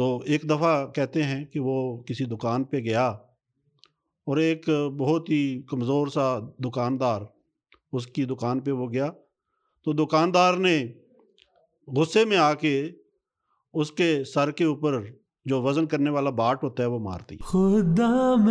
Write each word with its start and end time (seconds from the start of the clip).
تو 0.00 0.22
ایک 0.26 0.42
دفعہ 0.50 0.86
کہتے 0.86 1.22
ہیں 1.22 1.44
کہ 1.44 1.60
وہ 1.60 2.02
کسی 2.02 2.24
دکان 2.24 2.64
پہ 2.64 2.76
گیا 2.76 3.08
اور 4.26 4.36
ایک 4.36 4.68
بہت 4.98 5.30
ہی 5.30 5.62
کمزور 5.62 6.06
سا 6.06 6.38
دکاندار 6.58 7.22
اس 7.92 8.06
کی 8.06 8.24
دکان 8.24 8.60
پہ 8.60 8.70
وہ 8.70 8.90
گیا۔ 8.90 9.10
تو 9.84 9.92
دکاندار 9.92 10.54
نے 10.54 10.92
غصے 11.88 12.24
میں 12.24 12.36
آ 12.36 12.54
کے 12.54 12.90
اس 13.74 13.92
کے 13.92 14.24
سر 14.24 14.50
کے 14.50 14.64
اوپر 14.64 15.00
جو 15.44 15.62
وزن 15.62 15.86
کرنے 15.86 16.10
والا 16.10 16.30
باٹ 16.30 16.64
ہوتا 16.64 16.82
ہے 16.82 16.88
وہ 16.88 16.98
مار 16.98 17.20
دی۔ 17.30 17.36
خدام 17.36 18.48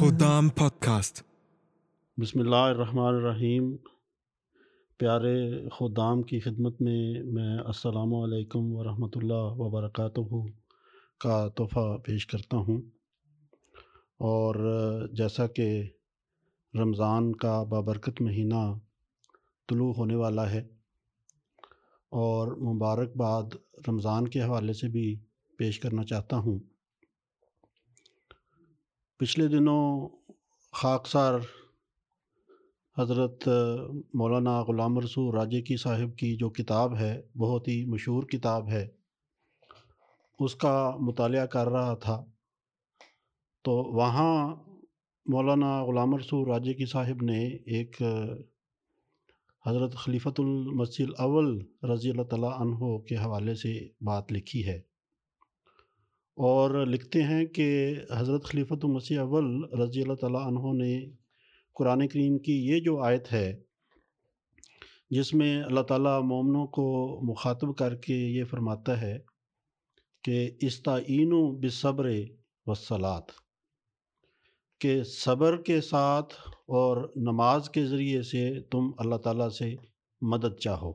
خدام 0.00 0.48
پاڈکاسٹ 0.48 1.22
بسم 2.20 2.40
اللہ 2.40 2.66
الرحمن 2.66 3.14
الرحیم۔ 3.14 3.76
پیارے 5.00 5.68
خدام 5.68 6.22
کی 6.22 6.40
خدمت 6.40 6.80
میں 6.80 7.22
میں 7.24 7.58
السلام 7.58 8.14
علیکم 8.14 8.72
ورحمۃ 8.72 9.08
اللہ 9.14 9.44
وبرکاتہ 9.56 10.20
کا 11.20 11.48
تحفہ 11.48 11.98
پیش 11.98 12.26
کرتا 12.26 12.56
ہوں۔ 12.56 12.80
اور 14.20 14.54
جیسا 15.12 15.46
کہ 15.46 15.82
رمضان 16.74 17.36
کا 17.36 17.62
بابرکت 17.62 18.20
مہینہ 18.20 18.78
طلوع 19.68 19.92
ہونے 19.94 20.14
والا 20.14 20.50
ہے 20.50 20.60
اور 22.12 22.48
مبارکباد 22.56 23.44
رمضان 23.88 24.28
کے 24.28 24.42
حوالے 24.42 24.72
سے 24.72 24.88
بھی 24.88 25.20
پیش 25.58 25.80
کرنا 25.80 26.04
چاہتا 26.04 26.36
ہوں۔ 26.36 26.58
پچھلے 29.16 29.48
دنوں 29.48 30.08
خاکسار 30.72 31.34
حضرت 32.98 33.48
مولانا 34.14 34.62
غلام 34.62 34.98
رسول 34.98 35.34
راجے 35.34 35.62
کی 35.62 35.76
صاحب 35.76 36.16
کی 36.16 36.36
جو 36.36 36.50
کتاب 36.50 36.96
ہے، 36.96 37.22
بہت 37.36 37.68
ہی 37.68 37.84
مشہور 37.84 38.22
کتاب 38.22 38.68
ہے، 38.68 38.88
اس 40.38 40.54
کا 40.54 40.96
مطالعہ 41.00 41.46
کر 41.46 41.68
رہا 41.68 41.94
تھا۔ 41.94 42.24
تو 43.64 43.72
وہاں 43.72 44.56
مولانا 45.26 45.84
غلام 45.84 46.16
رسول 46.16 46.50
راجے 46.50 46.74
کی 46.74 46.86
صاحب 46.86 47.22
نے 47.22 47.46
ایک 47.46 48.02
حضرت 49.66 49.94
خلیفۃ 49.94 50.38
المسیح 50.38 51.06
الاول 51.06 51.62
رضی 51.82 52.10
اللہ 52.10 52.22
تعالیٰ 52.22 52.52
عنہ 52.60 52.98
کے 52.98 53.16
حوالے 53.16 53.54
سے 53.54 53.88
بات 54.00 54.32
لکھی 54.32 54.66
ہے۔ 54.66 54.76
اور 56.36 56.86
لکھتے 56.86 57.22
ہیں 57.22 57.46
کہ 57.46 57.94
حضرت 58.16 58.44
خلیفۃ 58.44 58.82
المسیح 58.82 59.20
اول 59.20 59.64
رضی 59.64 60.02
اللہ 60.02 60.14
تعالیٰ 60.14 60.46
عنہ 60.46 60.82
نے 60.82 61.17
قرآن 61.78 62.08
کریم 62.08 62.38
کی 62.38 62.66
یہ 62.66 62.80
جو 62.80 63.00
آیت 63.02 63.32
ہے، 63.32 63.60
جس 65.10 65.34
میں 65.34 65.62
اللہ 65.62 65.80
تعالیٰ 65.80 66.22
مومنوں 66.22 66.66
کو 66.66 66.86
مخاطب 67.22 67.76
کر 67.76 67.96
کے 67.96 68.14
یہ 68.14 68.44
فرماتا 68.44 69.00
ہے 69.00 69.18
کہ 70.24 70.50
استعین 70.60 71.28
و 71.32 71.58
بصبر 71.58 72.10
وسلات 72.66 73.24
کہ 74.80 75.02
صبر 75.02 75.62
کے 75.62 75.80
ساتھ 75.80 76.34
اور 76.48 77.12
نماز 77.16 77.70
کے 77.70 77.86
ذریعے 77.86 78.22
سے 78.22 78.60
تم 78.60 78.90
اللہ 78.98 79.16
تعالیٰ 79.16 79.48
سے 79.48 79.74
مدد 80.20 80.58
چاہو۔ 80.60 80.90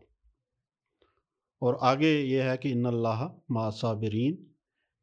اور 1.62 1.74
آگے 1.82 2.22
یہ 2.22 2.42
ہے 2.42 2.58
کہ 2.58 2.72
ان 2.72 2.86
اللہ 2.86 3.28
ما 3.50 3.70
صابرین 3.70 4.46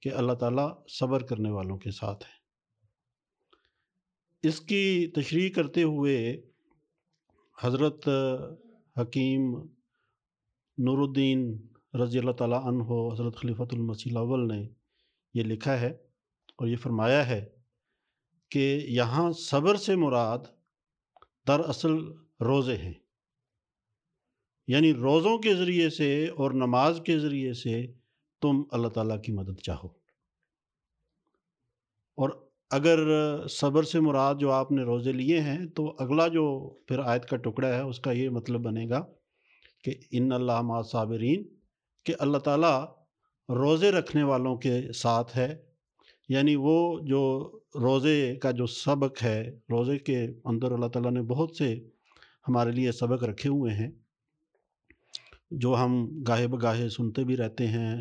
کہ 0.03 0.11
اللہ 0.14 0.33
تعالیٰ 0.33 0.69
صبر 0.89 1.27
کرنے 1.27 1.51
والوں 1.51 1.78
کے 1.78 1.91
ساتھ 1.91 2.25
ہے۔ 2.25 2.39
اس 4.42 4.60
کی 4.60 5.06
تشریح 5.06 5.50
کرتے 5.50 5.83
ہوئے 5.83 6.42
حضرت 7.62 8.08
حکیم 9.00 9.55
نور 10.78 11.08
الدین 11.08 11.66
رضی 12.02 12.19
اللہ 12.19 12.30
تعالیٰ 12.30 12.64
عنہ، 12.64 13.12
حضرت 13.12 13.36
خلیفۃ 13.36 13.68
المسیح 13.72 14.12
الاول 14.12 14.48
نے 14.48 14.68
یہ 15.34 15.42
لکھا 15.42 15.80
ہے 15.80 15.91
اور 16.56 16.68
یہ 16.68 16.77
فرمایا 16.77 17.27
ہے 17.27 17.48
کہ 18.48 18.80
یہاں 18.88 19.33
صبر 19.33 19.77
سے 19.77 19.96
مراد 19.96 20.38
دراصل 21.48 21.92
روزے 22.40 22.77
ہیں۔ 22.77 22.95
یعنی 24.68 24.95
روزوں 24.95 25.39
کے 25.39 25.55
ذریعے 25.55 25.90
سے 25.90 26.28
اور 26.28 26.51
نماز 26.51 27.01
کے 27.07 27.18
ذریعے 27.18 27.52
سے 27.52 27.92
تم 28.40 28.62
اللہ 28.70 28.89
تعالیٰ 28.89 29.22
کی 29.22 29.33
مدد 29.33 29.61
چاہو۔ 29.61 29.86
اور 32.17 32.49
اگر 32.70 32.98
صبر 33.47 33.83
سے 33.83 34.01
مراد 34.01 34.35
جو 34.39 34.51
آپ 34.53 34.73
نے 34.73 34.83
روزے 34.83 35.13
لیے 35.13 35.41
ہیں، 35.41 35.67
تو 35.67 35.97
اگلا 35.98 36.29
جو 36.29 36.75
پھر 36.86 36.98
آیت 36.98 37.27
کا 37.27 37.36
ٹکڑا 37.36 37.69
ہے، 37.69 37.81
اس 37.81 38.01
کا 38.01 38.13
یہ 38.13 38.29
مطلب 38.29 38.61
بنے 38.61 38.89
گا 38.89 39.05
کہ 39.85 39.95
ان 40.11 40.33
اللہ 40.33 40.61
ما 40.61 40.83
صابرین 40.83 41.45
کہ 42.05 42.14
اللہ 42.19 42.39
تعالیٰ 42.39 42.85
روزے 43.48 43.92
رکھنے 43.92 44.23
والوں 44.23 44.57
کے 44.57 44.92
ساتھ 44.92 45.36
ہے۔ 45.36 45.57
یعنی 46.29 46.55
وہ 46.57 47.01
جو 47.01 47.51
روزے 47.75 48.36
کا 48.36 48.51
جو 48.51 48.67
سبق 48.67 49.23
ہے، 49.23 49.51
روزے 49.70 49.98
کے 49.98 50.27
اندر 50.45 50.73
اللہ 50.73 50.87
تعالیٰ 50.87 51.11
نے 51.11 51.23
بہت 51.23 51.57
سے 51.57 51.89
ہمارے 52.48 52.70
لیے 52.70 52.92
سبق 52.92 53.25
رکھے 53.25 53.48
ہوئے 53.48 53.75
ہیں، 53.75 53.91
جو 55.51 55.77
ہم 55.77 56.23
گاہے 56.29 56.47
بگاہے 56.47 56.89
سنتے 56.89 57.25
بھی 57.25 57.37
رہتے 57.37 57.67
ہیں، 57.67 57.97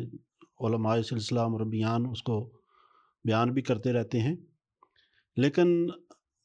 علماء 0.60 1.00
سلسلہ 1.00 1.46
مربیان 1.46 2.06
اس 2.10 2.22
کو 2.22 2.50
بیان 3.24 3.52
بھی 3.52 3.62
کرتے 3.62 3.92
رہتے 3.92 4.20
ہیں۔ 4.20 4.36
لیکن 5.36 5.86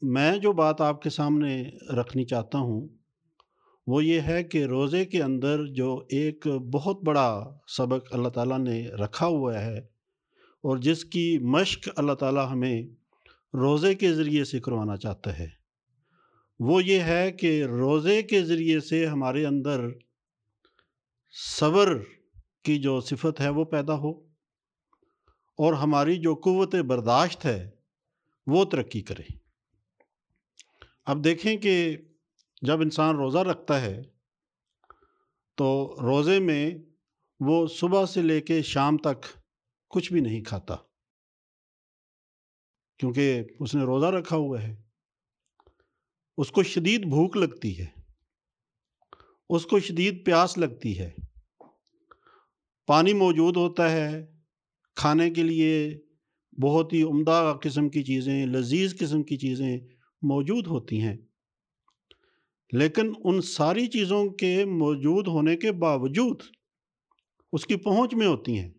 میں 0.01 0.37
جو 0.37 0.51
بات 0.53 0.81
آپ 0.81 1.01
کے 1.01 1.09
سامنے 1.09 1.69
رکھنی 1.97 2.25
چاہتا 2.25 2.57
ہوں، 2.57 2.87
وہ 3.87 4.03
یہ 4.05 4.21
ہے 4.21 4.43
کہ 4.43 4.63
روزے 4.65 5.05
کے 5.05 5.21
اندر 5.23 5.65
جو 5.65 5.95
ایک 6.09 6.47
بہت 6.73 7.03
بڑا 7.03 7.57
سبق 7.67 8.13
اللہ 8.13 8.29
تعالیٰ 8.29 8.59
نے 8.59 8.87
رکھا 8.89 9.27
ہوا 9.27 9.59
ہے 9.61 9.77
اور 10.63 10.77
جس 10.77 11.05
کی 11.05 11.37
مشق 11.39 11.89
اللہ 11.95 12.13
تعالیٰ 12.13 12.51
ہمیں 12.51 12.81
روزے 13.53 13.93
کے 13.93 14.13
ذریعے 14.13 14.43
سے 14.43 14.59
کروانا 14.59 14.97
چاہتا 14.97 15.37
ہے، 15.39 15.47
وہ 16.59 16.83
یہ 16.83 16.99
ہے 16.99 17.31
کہ 17.31 17.63
روزے 17.63 18.21
کے 18.23 18.43
ذریعے 18.43 18.79
سے 18.79 19.05
ہمارے 19.07 19.45
اندر 19.45 19.87
صبر 21.33 21.97
کی 22.63 22.77
جو 22.79 22.99
صفت 23.01 23.41
ہے 23.41 23.49
وہ 23.49 23.65
پیدا 23.65 23.95
ہو 23.95 24.11
اور 25.59 25.73
ہماری 25.73 26.17
جو 26.17 26.35
قوت 26.35 26.75
برداشت 26.75 27.45
ہے 27.45 27.74
وہ 28.47 28.65
ترقی 28.65 29.01
کرے۔ 29.01 29.23
اب 31.05 31.23
دیکھیں 31.23 31.57
کہ 31.57 31.97
جب 32.61 32.81
انسان 32.81 33.15
روزہ 33.15 33.37
رکھتا 33.37 33.81
ہے، 33.81 34.01
تو 35.57 35.95
روزے 36.01 36.39
میں 36.39 36.71
وہ 37.39 37.67
صبح 37.67 38.05
سے 38.05 38.21
لے 38.21 38.41
کے 38.41 38.61
شام 38.61 38.97
تک 38.97 39.27
کچھ 39.89 40.13
بھی 40.13 40.21
نہیں 40.21 40.43
کھاتا، 40.43 40.75
کیونکہ 42.99 43.43
اس 43.59 43.75
نے 43.75 43.83
روزہ 43.83 44.05
رکھا 44.05 44.35
ہوا 44.35 44.61
ہے۔ 44.63 44.75
اس 46.37 46.51
کو 46.51 46.63
شدید 46.63 47.05
بھوک 47.05 47.37
لگتی 47.37 47.79
ہے، 47.79 47.85
اس 49.49 49.65
کو 49.65 49.79
شدید 49.79 50.25
پیاس 50.25 50.57
لگتی 50.57 50.99
ہے۔ 50.99 51.11
پانی 52.87 53.13
موجود 53.13 53.57
ہوتا 53.57 53.91
ہے 53.91 54.25
کھانے 54.97 55.29
کے 55.29 55.43
لیے 55.43 56.04
بہت 56.61 56.93
ہی 56.93 57.03
عمدہ 57.03 57.57
قسم 57.61 57.89
کی 57.89 58.03
چیزیں، 58.03 58.45
لذیذ 58.45 58.99
قسم 58.99 59.23
کی 59.23 59.37
چیزیں 59.37 59.77
موجود 60.21 60.67
ہوتی 60.67 61.01
ہیں۔ 61.01 61.17
لیکن 62.71 63.13
ان 63.23 63.41
ساری 63.41 63.87
چیزوں 63.87 64.29
کے 64.29 64.65
موجود 64.65 65.27
ہونے 65.27 65.57
کے 65.57 65.71
باوجود 65.71 66.41
اس 67.53 67.65
کی 67.65 67.75
پہنچ 67.75 68.13
میں 68.13 68.27
ہوتی 68.27 68.59
ہیں۔ 68.59 68.71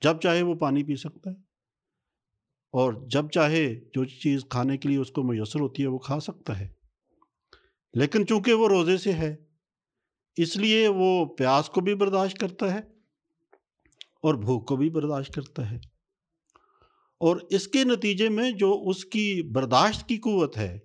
جب 0.00 0.20
چاہے 0.20 0.42
وہ 0.42 0.54
پانی 0.54 0.84
پی 0.84 0.96
سکتا 0.96 1.30
ہے۔ 1.30 1.36
اور 2.72 2.92
جب 3.06 3.30
چاہے 3.30 3.74
جو 3.74 4.04
چیز 4.04 4.44
کھانے 4.50 4.76
کے 4.76 4.88
لیے 4.88 4.98
اس 4.98 5.10
کو 5.10 5.22
میسر 5.22 5.60
ہوتی 5.60 5.82
ہے 5.82 5.88
وہ 5.88 5.98
کھا 5.98 6.20
سکتا 6.20 6.60
ہے۔ 6.60 6.68
لیکن 7.94 8.26
چونکہ 8.26 8.52
وہ 8.52 8.68
روزے 8.68 8.96
سے 8.96 9.12
ہے، 9.12 9.36
اس 10.36 10.56
لیے 10.56 10.88
وہ 10.88 11.24
پیاس 11.24 11.68
کو 11.68 11.80
بھی 11.80 11.94
برداشت 11.94 12.38
کرتا 12.38 12.74
ہے 12.74 12.78
اور 14.22 14.34
بھوک 14.34 14.68
کو 14.68 14.76
بھی 14.76 14.90
برداشت 14.90 15.34
کرتا 15.34 15.70
ہے۔ 15.70 15.95
اور 17.18 17.36
اس 17.50 17.68
کے 17.68 17.84
نتیجے 17.84 18.28
میں 18.28 18.50
جو 18.50 18.82
اس 18.86 19.04
کی 19.04 19.42
برداشت 19.42 20.08
کی 20.08 20.16
قوت 20.16 20.56
ہے، 20.56 20.78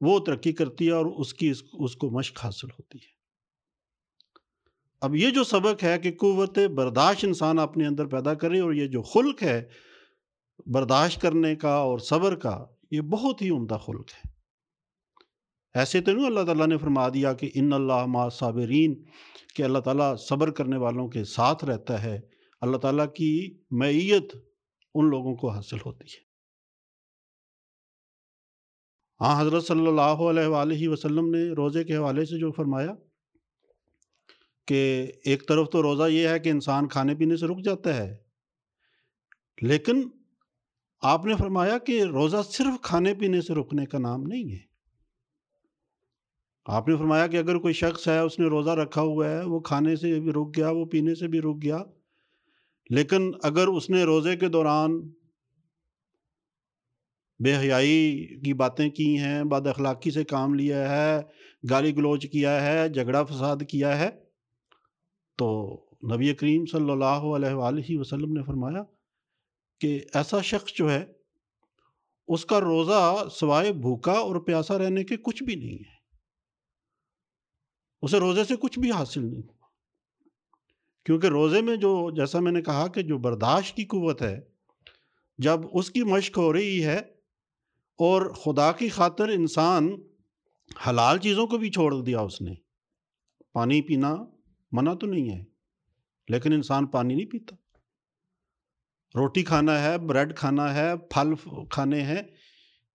وہ 0.00 0.18
ترقی 0.18 0.52
کرتی 0.52 0.86
ہے 0.86 0.92
اور 0.92 1.06
اس 1.06 1.34
کی 1.34 1.52
اس 1.72 1.96
کو 1.96 2.10
مشق 2.10 2.44
حاصل 2.44 2.66
ہوتی 2.70 2.98
ہے۔ 2.98 3.12
اب 5.00 5.16
یہ 5.16 5.30
جو 5.30 5.44
سبق 5.44 5.84
ہے 5.84 5.98
کہ 5.98 6.12
قوت 6.12 6.58
برداشت 6.58 7.24
انسان 7.24 7.58
اپنے 7.58 7.86
اندر 7.86 8.06
پیدا 8.06 8.34
کرے 8.34 8.60
اور 8.60 8.72
یہ 8.72 8.86
جو 8.86 9.02
خلق 9.02 9.42
ہے، 9.42 9.68
برداشت 10.66 11.20
کرنے 11.20 11.56
کا 11.56 11.74
اور 11.74 11.98
صبر 11.98 12.34
کا، 12.36 12.64
یہ 12.90 13.00
بہت 13.00 13.42
ہی 13.42 13.50
عمدہ 13.50 13.74
خلق 13.74 14.10
ہے۔ 14.10 14.30
ایسے 15.74 16.00
تو 16.00 16.12
نہیں، 16.12 16.26
اللہ 16.26 16.40
تعالیٰ 16.40 16.66
نے 16.66 16.78
فرما 16.78 17.08
دیا 17.08 17.32
کہ 17.32 17.50
ان 17.54 17.72
اللہ 17.72 18.06
ما 18.06 18.28
صابرین 18.28 19.04
کہ 19.54 19.62
اللہ 19.62 19.78
تعالیٰ 19.78 20.16
صبر 20.16 20.50
کرنے 20.50 20.76
والوں 20.76 21.08
کے 21.08 21.24
ساتھ 21.24 21.64
رہتا 21.64 22.02
ہے۔ 22.02 22.20
اللہ 22.60 22.76
تعالیٰ 22.76 23.06
کی 23.14 23.58
معیت 23.70 24.51
ان 24.94 25.08
لوگوں 25.10 25.34
کو 25.36 25.50
حاصل 25.50 25.76
ہوتی 25.84 26.06
ہے۔ 26.06 26.20
ہاں 29.20 29.40
حضرت 29.40 29.64
صلی 29.64 29.86
اللہ 29.86 30.22
علیہ 30.30 30.46
وآلہ 30.46 30.88
وسلم 30.88 31.30
نے 31.30 31.42
روزے 31.56 31.84
کے 31.84 31.96
حوالے 31.96 32.24
سے 32.24 32.38
جو 32.38 32.50
فرمایا 32.52 32.94
کہ 34.68 34.80
ایک 35.24 35.46
طرف 35.48 35.68
تو 35.72 35.82
روزہ 35.82 36.08
یہ 36.10 36.28
ہے 36.28 36.38
کہ 36.38 36.48
انسان 36.48 36.88
کھانے 36.88 37.14
پینے 37.14 37.36
سے 37.36 37.46
رک 37.46 37.64
جاتا 37.64 37.94
ہے، 37.96 38.16
لیکن 39.62 40.02
آپ 41.02 41.24
نے 41.26 41.34
فرمایا 41.36 41.78
کہ 41.78 42.02
روزہ 42.04 42.42
صرف 42.50 42.80
کھانے 42.82 43.14
پینے 43.14 43.40
سے 43.40 43.54
رکنے 43.54 43.86
کا 43.86 43.98
نام 43.98 44.22
نہیں 44.24 44.52
ہے۔ 44.52 44.60
آپ 46.66 46.88
نے 46.88 46.96
فرمایا 46.96 47.26
کہ 47.26 47.36
اگر 47.36 47.58
کوئی 47.58 47.74
شخص 47.74 48.06
ہے، 48.08 48.18
اس 48.18 48.38
نے 48.38 48.46
روزہ 48.48 48.70
رکھا 48.78 49.02
ہوا 49.02 49.28
ہے، 49.28 49.42
وہ 49.44 49.60
کھانے 49.60 49.96
سے 49.96 50.18
بھی 50.20 50.32
رک 50.32 50.56
گیا، 50.56 50.70
وہ 50.70 50.84
پینے 50.86 51.14
سے 51.14 51.28
بھی 51.28 51.40
رک 51.40 51.62
گیا 51.62 51.82
لیکن 52.90 53.30
اگر 53.42 53.66
اس 53.66 53.90
نے 53.90 54.04
روزے 54.04 54.36
کے 54.36 54.48
دوران 54.48 55.12
بے 57.38 57.56
حیائی 57.56 58.26
کی 58.40 58.54
باتیں 58.54 58.90
کی 58.90 59.18
ہیں، 59.18 59.44
بد 59.44 59.66
اخلاقی 59.66 60.10
سے 60.10 60.24
کام 60.24 60.54
لیا 60.54 60.90
ہے، 60.90 61.20
گالی 61.70 61.96
گلوچ 61.96 62.26
کیا 62.32 62.66
ہے، 62.66 62.88
جھگڑا 62.88 63.24
فساد 63.24 63.56
کیا 63.68 63.98
ہے، 63.98 64.10
تو 65.36 65.78
نبی 66.14 66.34
کریم 66.34 66.66
صلی 66.66 66.90
اللہ 66.90 67.04
علیہ 67.04 67.54
وآلہ 67.54 67.82
وسلم 67.90 68.32
نے 68.32 68.42
فرمایا 68.42 68.82
کہ 69.80 70.00
ایسا 70.14 70.40
شخص 70.40 70.72
جو 70.72 70.90
ہے، 70.90 71.04
اس 72.28 72.44
کا 72.44 72.60
روزہ 72.60 73.28
سوائے 73.30 73.72
بھوکا 73.72 74.12
اور 74.12 74.36
پیاسا 74.36 74.78
رہنے 74.78 75.04
کے 75.04 75.16
کچھ 75.16 75.42
بھی 75.42 75.54
نہیں 75.54 75.78
ہے۔ 75.78 76.02
اسے 78.02 78.18
روزے 78.18 78.44
سے 78.44 78.56
کچھ 78.56 78.78
بھی 78.78 78.90
حاصل 78.90 79.24
نہیں۔ 79.24 79.61
کیونکہ 81.06 81.26
روزے 81.26 81.60
میں 81.62 81.76
جو 81.76 82.10
جیسا 82.10 82.40
میں 82.40 82.52
نے 82.52 82.62
کہا 82.62 82.86
کہ 82.86 83.02
جو 83.02 83.18
برداشت 83.18 83.76
کی 83.76 83.84
قوت 83.84 84.22
ہے، 84.22 84.38
جب 85.38 85.60
اس 85.72 85.90
کی 85.90 86.02
مشق 86.02 86.38
ہو 86.38 86.52
رہی 86.52 86.84
ہے 86.84 86.96
اور 87.98 88.32
خدا 88.34 88.70
کی 88.72 88.88
خاطر 88.88 89.28
انسان 89.28 89.88
حلال 90.88 91.18
چیزوں 91.18 91.46
کو 91.46 91.58
بھی 91.58 91.70
چھوڑ 91.70 91.94
دیا 92.02 92.20
اس 92.20 92.40
نے، 92.42 92.54
پانی 93.52 93.80
پینا 93.82 94.14
منع 94.72 94.94
تو 94.94 95.06
نہیں 95.06 95.30
ہے، 95.30 95.44
لیکن 96.28 96.52
انسان 96.52 96.86
پانی 96.86 97.14
نہیں 97.14 97.26
پیتا۔ 97.26 97.56
روٹی 99.14 99.42
کھانا 99.42 99.82
ہے، 99.82 99.98
بریڈ 99.98 100.36
کھانا 100.36 100.74
ہے، 100.74 100.96
پھل 101.10 101.34
کھانے 101.70 102.02
ہیں، 102.02 102.22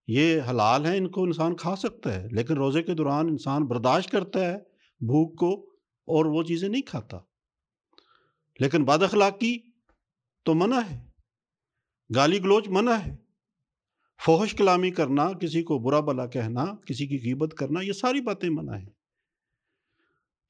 یہ 0.08 0.40
حلال 0.50 0.86
ہیں، 0.86 0.96
ان 0.96 1.08
کو 1.08 1.24
انسان 1.24 1.56
کھا 1.56 1.76
سکتا 1.76 2.14
ہے، 2.14 2.28
لیکن 2.28 2.54
روزے 2.54 2.82
کے 2.82 2.94
دوران 2.94 3.28
انسان 3.28 3.64
برداشت 3.64 4.10
کرتا 4.10 4.40
ہے 4.40 4.56
بھوک 5.00 5.38
کو 5.38 5.52
اور 6.08 6.26
وہ 6.26 6.42
چیزیں 6.42 6.68
نہیں 6.68 6.82
کھاتا۔ 6.82 7.18
لیکن 8.58 8.84
بد 8.84 9.02
اخلاقی 9.02 9.58
تو 10.44 10.54
منع 10.54 10.80
ہے۔ 10.90 11.08
گالی 12.14 12.42
گلوچ 12.42 12.68
منع 12.68 12.92
ہے۔ 12.92 13.16
فوہش 14.24 14.54
کلامی 14.54 14.90
کرنا، 14.90 15.32
کسی 15.32 15.62
کو 15.62 15.78
برا 15.78 16.00
بلا 16.00 16.26
کہنا، 16.26 16.64
کسی 16.86 17.06
کی 17.06 17.16
غیبت 17.16 17.54
کرنا، 17.58 17.80
یہ 17.80 17.92
ساری 17.92 18.20
باتیں 18.20 18.50
منع 18.50 18.76
ہیں۔ 18.76 18.88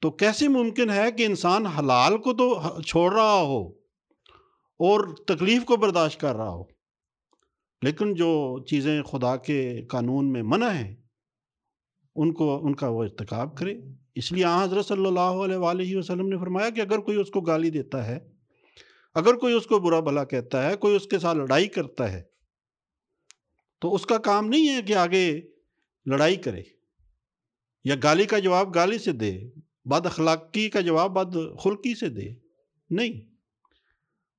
تو 0.01 0.11
کیسے 0.11 0.47
ممکن 0.47 0.89
ہے 0.89 1.11
کہ 1.11 1.25
انسان 1.25 1.65
حلال 1.65 2.17
کو 2.17 2.33
تو 2.33 2.81
چھوڑ 2.81 3.13
رہا 3.13 3.41
ہو 3.41 3.69
اور 4.79 5.15
تکلیف 5.15 5.65
کو 5.65 5.77
برداشت 5.77 6.19
کر 6.19 6.35
رہا 6.35 6.49
ہو؟ 6.49 6.63
لیکن 7.81 8.13
جو 8.13 8.59
چیزیں 8.65 9.03
خدا 9.03 9.37
کے 9.37 9.85
قانون 9.85 10.31
میں 10.31 10.43
منع 10.43 10.69
ہیں، 10.69 10.95
ان 12.15 12.33
کو، 12.33 12.65
ان 12.65 12.75
کا 12.75 12.87
وہ 12.87 13.03
ارتکاب 13.03 13.57
کرے۔ 13.57 13.81
اس 14.19 14.31
لیے 14.31 14.43
آن 14.45 14.59
حضرت 14.59 14.85
صلی 14.85 15.05
اللہ 15.05 15.43
علیہ 15.43 15.57
وآلہ 15.57 15.95
وسلم 15.97 16.27
نے 16.27 16.37
فرمایا 16.37 16.69
کہ 16.69 16.81
اگر 16.81 16.99
کوئی 16.99 17.17
اس 17.17 17.29
کو 17.29 17.41
گالی 17.41 17.69
دیتا 17.69 18.05
ہے، 18.07 18.17
اگر 19.15 19.35
کوئی 19.35 19.53
اس 19.53 19.65
کو 19.65 19.79
برا 19.79 19.99
بھلا 19.99 20.23
کہتا 20.23 20.63
ہے، 20.63 20.75
کوئی 20.75 20.95
اس 20.95 21.07
کے 21.07 21.19
ساتھ 21.19 21.37
لڑائی 21.37 21.67
کرتا 21.67 22.11
ہے، 22.11 22.21
تو 23.81 23.93
اس 23.95 24.05
کا 24.05 24.17
کام 24.17 24.47
نہیں 24.47 24.67
ہے 24.67 24.81
کہ 24.81 24.95
آگے 24.95 25.25
لڑائی 26.05 26.35
کرے 26.35 26.63
یا 27.85 27.95
گالی 28.03 28.25
کا 28.25 28.39
جواب 28.39 28.73
گالی 28.75 28.97
سے 28.97 29.11
دے، 29.11 29.31
بد 29.85 30.05
اخلاقی 30.05 30.69
کا 30.69 30.81
جواب 30.81 31.11
بد 31.11 31.37
خلقی 31.63 31.95
سے 31.95 32.09
دے، 32.09 32.27
نہیں۔ 32.89 33.21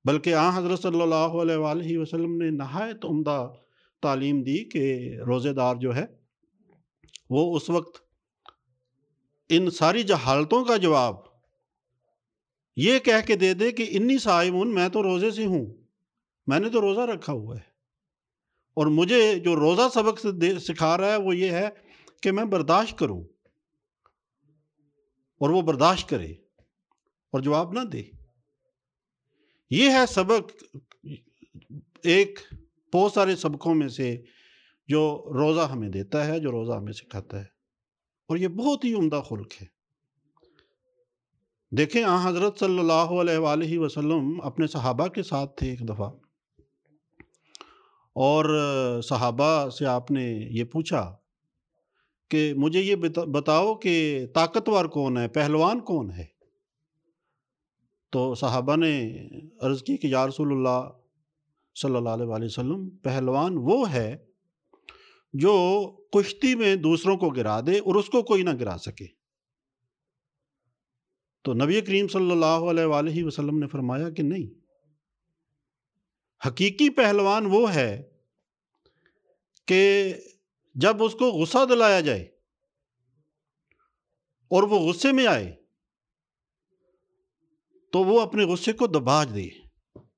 بلکہ 0.04 0.34
آن 0.34 0.52
حضرت 0.54 0.82
صلی 0.82 1.00
اللہ 1.00 1.40
علیہ 1.40 1.56
وآلہ 1.56 1.98
وسلم 1.98 2.36
نے 2.36 2.50
نہایت 2.50 3.04
عمدہ 3.04 3.40
تعلیم 4.02 4.42
دی 4.42 4.58
کہ 4.64 4.84
روزے 5.26 5.52
دار 5.52 5.74
جو 5.76 5.94
ہے، 5.96 6.04
وہ 7.30 7.56
اس 7.56 7.70
وقت 7.70 7.98
ان 9.50 9.70
ساری 9.70 10.02
جہالتوں 10.02 10.64
کا 10.64 10.76
جواب 10.76 11.16
یہ 12.76 12.98
کہہ 12.98 13.26
کے 13.26 13.36
دے 13.36 13.54
دے 13.54 13.72
کہ 13.72 13.86
انی 13.90 14.18
سائمون 14.18 14.74
میں 14.74 14.88
تو 14.88 15.02
روزے 15.02 15.30
سے 15.30 15.46
ہوں، 15.46 15.66
میں 16.46 16.58
نے 16.58 16.70
تو 16.70 16.80
روزہ 16.80 17.00
رکھا 17.00 17.32
ہوا 17.32 17.56
ہے۔ 17.56 17.70
اور 18.74 18.86
مجھے 18.86 19.38
جو 19.38 19.56
روزہ 19.56 19.82
سبق 19.94 20.20
سے 20.20 20.58
سکھا 20.58 20.98
رہا 20.98 21.06
ہے، 21.06 21.16
وہ 21.16 21.36
یہ 21.36 21.50
ہے 21.50 21.68
کہ 22.22 22.32
میں 22.32 22.44
برداشت 22.44 22.98
کروں 22.98 23.20
اور 25.40 25.50
وہ 25.50 25.62
برداشت 25.62 26.08
کرے 26.08 26.32
اور 27.30 27.40
جواب 27.40 27.72
نہ 27.72 27.80
دے۔ 27.80 28.02
یہ 29.70 29.90
ہے 29.90 30.06
سبق 30.08 30.64
ایک 32.02 32.38
بہت 32.92 33.12
سارے 33.12 33.36
سبقوں 33.36 33.74
میں 33.74 33.88
سے 33.88 34.22
جو 34.88 35.24
روزہ 35.34 35.60
ہمیں 35.60 35.88
دیتا 35.88 36.26
ہے، 36.26 36.40
جو 36.40 36.50
روزہ 36.50 36.72
ہمیں 36.72 36.92
سکھاتا 36.92 37.40
ہے۔ 37.40 37.59
اور 38.30 38.38
یہ 38.38 38.48
بہت 38.48 38.84
ہی 38.84 38.94
عمدہ 38.94 39.22
خلق 39.28 39.52
ہے۔ 39.62 39.66
دیکھیں 41.76 42.04
آ 42.04 42.28
حضرت 42.28 42.58
صلی 42.58 42.78
اللہ 42.78 42.92
علیہ 42.92 43.38
وآلہ 43.38 43.78
وسلم 43.78 44.40
اپنے 44.42 44.66
صحابہ 44.66 45.06
کے 45.06 45.22
ساتھ 45.22 45.56
تھے 45.56 45.70
ایک 45.70 45.88
دفعہ۔ 45.88 46.10
اور 48.12 48.44
صحابہ 49.02 49.68
سے 49.68 49.86
آپ 49.86 50.10
نے 50.10 50.48
یہ 50.50 50.64
پوچھا 50.64 51.16
کہ 52.28 52.54
مجھے 52.56 52.80
یہ 52.80 52.94
بتاؤ 53.26 53.74
کہ 53.74 54.26
طاقتور 54.34 54.84
کون 54.84 55.18
ہے؟ 55.18 55.28
پہلوان 55.28 55.80
کون 55.80 56.10
ہے؟ 56.10 56.24
تو 58.10 58.34
صحابہ 58.34 58.76
نے 58.76 59.26
عرض 59.60 59.82
کی 59.82 59.96
کہ 59.96 60.06
یا 60.06 60.26
رسول 60.26 60.52
اللہ 60.52 60.90
صلی 61.74 61.96
اللہ 61.96 62.08
علیہ 62.08 62.26
وآلہ 62.26 62.44
وسلم، 62.44 62.90
پہلوان 62.90 63.56
وہ 63.56 63.92
ہے 63.92 64.16
جو 65.34 65.54
کشتی 66.12 66.54
میں 66.54 66.74
دوسروں 66.76 67.16
کو 67.16 67.28
گرا 67.30 67.60
دے 67.60 67.78
اور 67.78 67.94
اس 67.94 68.06
کو 68.06 68.22
کوئی 68.22 68.42
نہ 68.42 68.50
گرا 68.60 68.76
سکے۔ 68.78 69.06
تو 71.44 71.52
نبی 71.54 71.80
کریم 71.80 72.08
صلی 72.08 72.30
اللہ 72.30 72.70
علیہ 72.70 72.84
وآلہ 72.84 73.24
وسلم 73.24 73.58
نے 73.58 73.66
فرمایا 73.66 74.10
کہ 74.10 74.22
نہیں، 74.22 74.48
حقیقی 76.46 76.88
پہلوان 76.90 77.46
وہ 77.46 77.74
ہے 77.74 78.02
کہ 79.68 80.14
جب 80.76 81.02
اس 81.02 81.12
کو 81.12 81.30
غصہ 81.30 81.64
دلایا 81.68 82.00
جائے 82.00 82.22
اور 84.50 84.62
وہ 84.62 84.78
غصے 84.78 85.12
میں 85.12 85.26
آئے 85.26 85.54
تو 87.92 88.04
وہ 88.04 88.20
اپنے 88.20 88.44
غصے 88.44 88.72
کو 88.72 88.86
دباج 88.86 89.34
دے، 89.34 89.48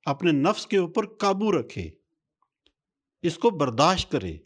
اپنے 0.06 0.32
نفس 0.32 0.66
کے 0.66 0.78
اوپر 0.78 1.06
قابو 1.16 1.52
رکھے، 1.52 1.90
اس 3.24 3.38
کو 3.38 3.50
برداشت 3.50 4.10
کرے۔ 4.12 4.36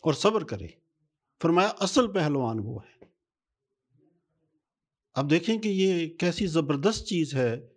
اور 0.00 0.12
صبر 0.12 0.44
کرے۔ 0.44 0.66
فرمایا، 1.42 1.72
اصل 1.78 2.12
پہلوان 2.12 2.56
وہ 2.62 2.82
ہے۔ 2.82 2.98
اب 5.14 5.30
دیکھیں 5.30 5.58
کہ 5.58 5.68
یہ 5.68 6.08
کیسی 6.08 6.46
زبردست 6.46 7.06
چیز 7.06 7.34
ہے 7.34 7.68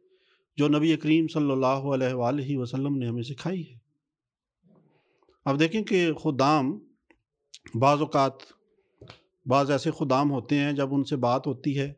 جو 0.58 0.68
نبی 0.68 0.98
کریم 0.98 1.28
صلی 1.28 1.52
اللہ 1.52 1.66
علیہ 1.66 2.14
وآلہ 2.14 2.58
وسلم 2.58 2.98
نے 2.98 3.08
ہمیں 3.08 3.24
سکھائی 3.24 3.74
ہے۔ 3.74 3.78
اب 5.46 5.60
دیکھیں 5.60 5.84
کہ 5.84 6.14
خدام، 6.14 6.80
بعض 7.76 8.00
اوقات 8.00 8.32
بعض 9.46 9.72
ایسے 9.72 9.92
خدام 9.92 10.32
ہوتے 10.32 10.56
ہیں 10.56 10.74
جب 10.74 10.96
ان 10.96 11.04
سے 11.04 11.16
بات 11.16 11.48
ہوتی 11.48 11.80
ہے 11.80 11.94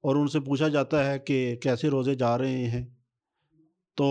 اور 0.00 0.16
ان 0.16 0.26
سے 0.26 0.40
پوچھا 0.40 0.68
جاتا 0.68 1.12
ہے 1.12 1.18
کہ 1.18 1.56
کیسے 1.56 1.88
روزے 1.88 2.14
جا 2.14 2.38
رہے 2.38 2.68
ہیں، 2.68 2.86
تو 3.94 4.04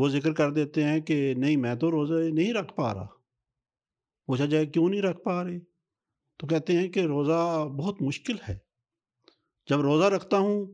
وہ 0.00 0.08
ذکر 0.08 0.32
کر 0.32 0.52
دیتے 0.52 0.84
ہیں 0.84 1.00
کہ 1.00 1.34
نہیں، 1.34 1.56
میں 1.56 1.74
تو 1.74 1.90
روزے 1.90 2.30
نہیں 2.30 2.52
رکھ 2.52 2.74
پا 2.74 2.94
رہا۔ 2.94 3.15
پوچھا 4.26 4.44
جائے، 4.44 4.66
کیوں 4.66 4.88
نہیں 4.88 5.02
رکھ 5.02 5.20
پا 5.20 5.44
رہے؟ 5.44 5.58
تو 6.36 6.46
کہتے 6.46 6.72
ہیں 6.72 6.88
کہ 6.88 7.00
روزہ 7.00 7.68
بہت 7.68 8.02
مشکل 8.02 8.36
ہے۔ 8.48 8.58
جب 9.70 9.80
روزہ 9.80 10.04
رکھتا 10.04 10.38
ہوں 10.38 10.66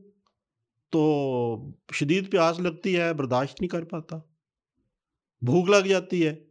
تو 0.89 1.55
شدید 1.93 2.31
پیاس 2.31 2.59
لگتی 2.59 2.99
ہے، 2.99 3.13
برداشت 3.13 3.61
نہیں 3.61 3.69
کر 3.69 3.83
پاتا۔ 3.83 4.17
بھوک 5.41 5.69
لگ 5.69 5.87
جاتی 5.87 6.27
ہے۔ 6.27 6.45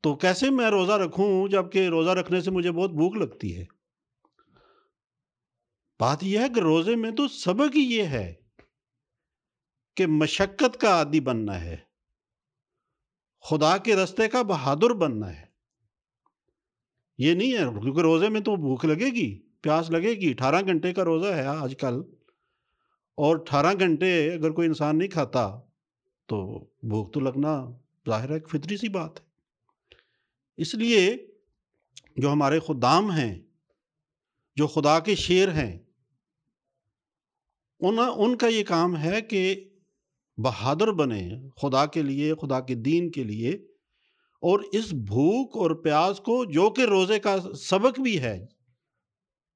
تو 0.00 0.16
کیسے 0.16 0.50
میں 0.50 0.70
روزہ 0.70 0.92
رکھوں 0.92 1.48
جبکہ 1.48 1.88
روزہ 1.88 2.10
رکھنے 2.10 2.40
سے 2.40 2.50
مجھے 2.50 2.72
بہت 2.72 2.90
بھوک 2.90 3.16
لگتی 3.16 3.56
ہے؟ 3.56 3.64
بات 6.00 6.24
یہ 6.24 6.38
ہے 6.38 6.44
کہ 6.54 6.60
روزے 6.60 6.96
میں 6.96 7.10
تو 7.10 7.28
سبق 7.28 7.76
ہی 7.76 7.80
یہ 7.80 8.02
ہے 8.02 8.34
کہ 9.96 10.06
مشقت 10.06 10.80
کا 10.80 10.88
عادی 10.88 11.20
بننا 11.20 11.60
ہے۔ 11.60 11.76
خدا 13.40 13.76
کے 13.76 13.96
رستے 13.96 14.28
کا 14.28 14.42
بہادر 14.42 14.90
بننا 14.90 15.40
ہے۔ 15.40 15.47
یہ 17.18 17.34
نہیں 17.34 17.52
ہے 17.52 17.58
کیونکہ 17.58 18.00
روزے 18.00 18.28
میں 18.28 18.40
تو 18.40 18.56
بھوک 18.56 18.84
لگے 18.84 19.06
گی، 19.06 19.38
پیاس 19.60 19.90
لگے 19.90 20.10
گی۔ 20.10 20.30
اٹھارہ 20.30 20.66
گھنٹے 20.66 20.94
کا 20.94 21.04
روزہ 21.04 21.26
ہے 21.26 21.42
آج 21.42 21.74
کل۔ 21.80 21.94
اور 23.14 23.36
اٹھارہ 23.36 23.78
گھنٹے 23.80 24.32
اگر 24.32 24.50
کوئی 24.50 24.68
انسان 24.68 24.98
نہیں 24.98 25.08
کھاتا 25.08 25.60
تو 26.26 26.58
بھوک 26.82 27.14
تو 27.14 27.20
لگنا 27.20 27.70
ظاہر 28.08 28.28
ہے 28.28 28.34
ایک 28.34 28.48
فطری 28.48 28.76
سی 28.76 28.88
بات 28.88 29.20
ہے۔ 29.20 29.24
اس 30.56 30.74
لیے 30.74 31.16
جو 32.16 32.32
ہمارے 32.32 32.60
خدام 32.60 33.10
ہیں، 33.10 33.42
جو 34.56 34.66
خدا 34.66 34.98
کے 35.00 35.14
شیر 35.14 35.48
ہیں، 35.52 35.78
ان 37.80 37.96
ان 38.16 38.36
کا 38.36 38.46
یہ 38.46 38.64
کام 38.64 38.96
ہے 38.96 39.20
کہ 39.20 39.68
بہادر 40.36 40.92
بنے 40.92 41.30
خدا 41.62 41.86
کے 41.86 42.02
لیے، 42.02 42.34
خدا 42.34 42.60
کے 42.60 42.74
دین 42.74 43.10
کے 43.10 43.24
لیے۔ 43.24 43.58
اور 44.40 44.60
اس 44.72 44.92
بھوک 44.92 45.56
اور 45.56 45.70
پیاس 45.70 46.18
کو 46.18 46.44
جو 46.44 46.70
کہ 46.70 46.80
روزے 46.80 47.18
کا 47.18 47.36
سبق 47.54 48.00
بھی 48.00 48.20
ہے 48.20 48.46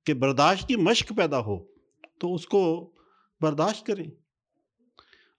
کہ 0.07 0.15
برداشت 0.15 0.69
کی 0.69 0.77
مشق 0.77 1.13
پیدا 1.17 1.39
ہو، 1.39 1.65
تو 2.19 2.35
اس 2.35 2.47
کو 2.47 2.93
برداشت 3.41 3.87
کریں۔ 3.87 4.11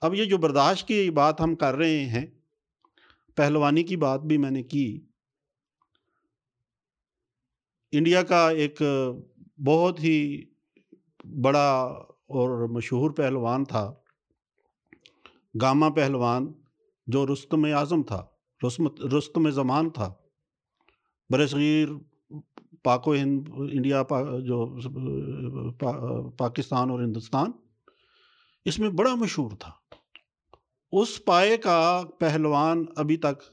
اب 0.02 0.14
یہ 0.14 0.26
جو 0.26 0.38
برداشت 0.38 0.88
کی 0.88 1.10
بات 1.10 1.42
ہم 1.42 1.56
کر 1.56 1.76
رہے 1.76 2.06
ہیں، 2.06 2.26
پہلوانی 3.36 3.84
کی 3.84 3.98
بات 3.98 4.22
بھی 4.22 4.38
میں 4.38 4.52
نے 4.52 4.64
کی۔ 4.64 5.06
انڈیا 7.92 8.24
کا 8.24 8.50
ایک 8.50 8.82
بہت 9.66 10.00
ہی 10.00 10.44
بڑا 11.44 11.82
اور 12.28 12.70
مشہور 12.70 13.12
پہلوان 13.12 13.66
تھا، 13.66 13.94
گاما 15.62 15.90
پہلوان، 15.90 16.54
جو 17.08 17.26
رستم 17.28 17.66
اعظم 17.66 18.04
تھا۔ 18.04 18.26
رستم 19.18 19.50
زمان 19.50 19.90
تھا۔ 19.90 20.14
بر 21.30 21.48
صغیر 21.48 21.88
پاک 22.84 23.08
و 23.08 23.14
ہند، 23.14 23.48
انڈیا 23.72 24.04
جو 24.40 24.80
پاکستان 26.38 26.90
اور 26.90 27.04
ہندوستان، 27.04 27.52
اس 28.66 28.80
میں 28.80 28.90
بڑا 28.90 29.16
مشہور 29.16 29.52
تھا۔ 29.60 29.72
اس 30.92 31.26
پائے 31.26 31.58
کا 31.58 32.02
پہلوان 32.20 32.86
ابھی 32.96 33.18
تک 33.18 33.44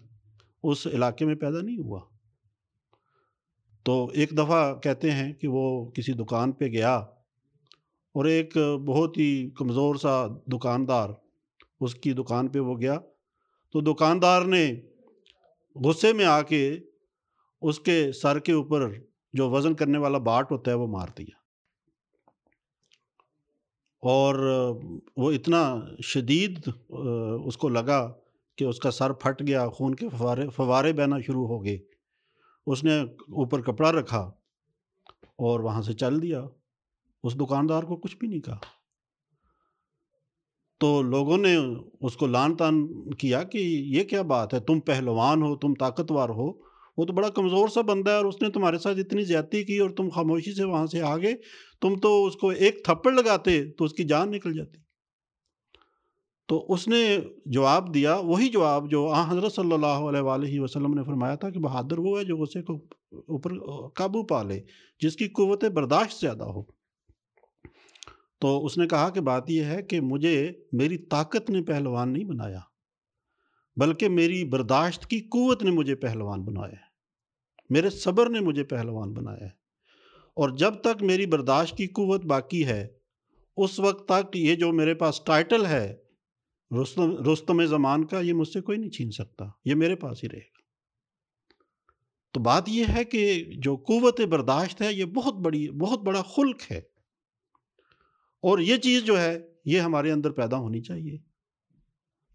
اس 0.63 0.87
علاقے 0.87 1.25
میں 1.25 1.35
پیدا 1.35 1.61
نہیں 1.61 1.79
ہوا۔ 1.79 2.01
تو 3.83 4.11
ایک 4.15 4.31
دفعہ 4.31 4.75
کہتے 4.75 5.11
ہیں 5.11 5.33
کہ 5.33 5.49
وہ 5.49 5.91
کسی 5.91 6.13
دکان 6.13 6.53
پہ 6.53 6.65
گیا 6.65 6.97
اور 6.97 8.25
ایک 8.25 8.57
بہت 8.87 9.19
ہی 9.19 9.51
کمزور 9.51 9.95
سا 9.95 10.27
دکاندار، 10.27 11.11
اس 11.81 11.95
کی 11.95 12.13
دکان 12.13 12.49
پہ 12.49 12.59
وہ 12.59 12.81
گیا۔ 12.81 12.99
تو 13.73 13.81
دکاندار 13.81 14.43
نے 14.43 14.90
غصے 15.75 16.13
میں 16.13 16.25
آ 16.25 16.43
کے 16.43 16.79
اس 17.63 17.81
کے 17.81 18.13
سر 18.13 18.39
کے 18.39 18.53
اوپر 18.53 18.93
جو 19.33 19.51
وزن 19.51 19.75
کرنے 19.75 19.99
والا 19.99 20.19
باٹ 20.19 20.53
ہوتا 20.53 20.71
ہے 20.71 20.77
وہ 20.77 20.87
مار 20.87 21.09
دیا۔ 21.19 21.41
اور 24.03 24.35
وہ 25.17 25.33
اتنا 25.33 25.81
شدید 26.03 26.69
اس 27.45 27.57
کو 27.57 27.69
لگا 27.69 28.13
کہ 28.57 28.65
اس 28.65 28.79
کا 28.79 28.91
سر 28.91 29.13
پھٹ 29.13 29.43
گیا، 29.47 29.69
خون 29.69 29.95
کے 29.95 30.09
فوارے 30.09 30.49
فوارے 30.49 30.93
بہنا 30.93 31.21
شروع 31.21 31.47
ہو 31.47 31.65
گئے۔ 31.65 31.79
اس 32.67 32.85
نے 32.85 33.01
اوپر 33.17 33.61
کپڑا 33.61 33.93
رکھا 33.93 34.31
اور 35.17 35.61
وہاں 35.61 35.83
سے 35.83 35.93
چل 35.93 36.23
دیا۔ 36.23 36.43
اس 37.25 37.37
دکاندار 37.37 37.83
کو 37.83 37.97
کچھ 37.97 38.17
بھی 38.17 38.29
نہیں 38.29 38.41
کہا۔ 38.41 38.59
تو 40.81 41.03
لوگوں 41.03 41.39
نے 41.39 41.57
اس 42.01 42.17
کو 42.17 42.27
لان 42.27 42.57
تان 42.57 42.87
کیا 43.11 43.43
کہ 43.43 43.59
یہ 43.59 44.05
کیا 44.05 44.23
بات 44.23 44.55
ہے؟ 44.55 44.61
تم 44.61 44.81
پہلوان 44.81 45.43
ہو، 45.43 45.57
تم 45.57 45.75
طاقتور 45.75 46.29
ہو، 46.29 46.53
وہ 46.99 47.05
تو 47.05 47.13
بڑا 47.13 47.29
کمزور 47.29 47.69
سا 47.69 47.81
بندہ 47.81 48.11
ہے 48.11 48.17
اور 48.17 48.25
اس 48.25 48.43
نے 48.43 48.51
تمہارے 48.51 48.79
ساتھ 48.79 48.99
اتنی 48.99 49.23
زیادتی 49.23 49.65
کی 49.65 49.79
اور 49.79 49.91
تم 49.91 50.09
خاموشی 50.09 50.53
سے 50.53 50.65
وہاں 50.65 50.87
سے 50.87 51.03
آگے، 51.03 51.35
تم 51.81 51.97
تو 51.97 52.27
اس 52.27 52.37
کو 52.37 52.49
ایک 52.49 52.85
تھپڑ 52.85 53.13
لگاتے 53.13 53.65
تو 53.65 53.85
اس 53.85 53.93
کی 53.93 54.05
جان 54.05 54.31
نکل 54.31 54.55
جاتی۔ 54.55 54.79
تو 56.49 56.67
اس 56.69 56.89
نے 56.89 57.19
جواب 57.47 57.95
دیا، 57.95 58.15
وہی 58.15 58.49
جواب 58.49 58.91
جو 58.91 59.09
آ، 59.09 59.31
حضرت 59.31 59.53
صلی 59.53 59.73
اللہ 59.73 59.87
علیہ 59.87 60.21
وآلہ 60.21 60.61
وسلم 60.61 60.95
نے 60.95 61.05
فرمایا 61.05 61.35
تھا 61.35 61.51
کہ 61.51 61.61
بہادر 61.61 61.99
وہ 61.99 62.19
ہے 62.19 62.25
جو 62.25 62.37
غصے 62.37 62.63
کو 62.63 62.75
اوپر 63.13 63.51
قابو 63.89 64.23
پا 64.23 64.43
لے، 64.43 64.61
جس 65.01 65.17
کی 65.17 65.29
قوت 65.29 65.65
برداشت 65.65 66.21
زیادہ 66.21 66.45
ہو۔ 66.45 66.80
تو 68.41 68.67
اس 68.67 68.79
نے 68.79 68.87
کہا 68.87 69.11
کہ 69.11 69.21
بات 69.21 69.51
یہ 69.51 69.65
ہے 69.65 69.83
کہ 69.83 70.01
مجھے 70.01 70.53
میری 70.73 70.99
طاقت 70.99 71.51
نے 71.51 71.63
پہلوان 71.63 72.13
نہیں 72.13 72.25
بنایا، 72.25 72.61
بلکہ 73.77 74.09
میری 74.09 74.45
برداشت 74.45 75.07
کی 75.07 75.21
قوت 75.21 75.63
نے 75.63 75.71
مجھے 75.71 75.95
پہلوان 75.95 76.43
بنایا 76.43 76.73
ہے۔ 76.73 76.91
میرے 77.71 77.91
صبر 77.91 78.31
نے 78.31 78.41
مجھے 78.41 78.65
پہلوان 78.65 79.13
بنایا 79.13 79.41
ہے۔ 79.41 79.61
اور 80.35 80.51
جب 80.51 80.75
تک 80.75 81.03
میری 81.03 81.27
برداشت 81.27 81.77
کی 81.77 81.87
قوت 81.87 82.25
باقی 82.25 82.67
ہے، 82.67 82.89
اس 83.57 83.81
وقت 83.81 84.09
تک 84.09 84.37
یہ 84.37 84.55
جو 84.55 84.73
میرے 84.73 84.95
پاس 84.95 85.21
ٹائٹل 85.25 85.67
ہے، 85.67 85.97
رستم 86.83 87.33
رستم 87.33 87.65
زمان 87.65 88.05
کا، 88.05 88.21
یہ 88.21 88.33
مجھ 88.33 88.49
سے 88.49 88.61
کوئی 88.61 88.79
نہیں 88.79 88.91
چھین 88.91 89.11
سکتا، 89.11 89.45
یہ 89.65 89.75
میرے 89.75 89.97
پاس 89.97 90.25
ہی 90.25 90.29
رہے 90.29 90.39
گا۔ 90.39 90.59
تو 92.33 92.41
بات 92.41 92.65
یہ 92.69 92.85
ہے 92.97 93.05
کہ 93.05 93.45
جو 93.57 93.77
قوت 93.77 94.21
برداشت 94.21 94.83
ہے، 94.83 94.93
یہ 94.93 95.05
بہت 95.05 95.35
بڑی، 95.35 95.71
بہت 95.71 96.03
بڑا 96.03 96.23
خلق 96.23 96.73
ہے۔ 96.73 96.90
اور 98.43 98.59
یہ 98.59 98.77
چیز 98.77 99.03
جو 99.05 99.21
ہے، 99.21 99.39
یہ 99.65 99.81
ہمارے 99.81 100.13
اندر 100.13 100.31
پیدا 100.31 100.57
ہونی 100.57 100.81
چاہیے۔ 100.81 101.17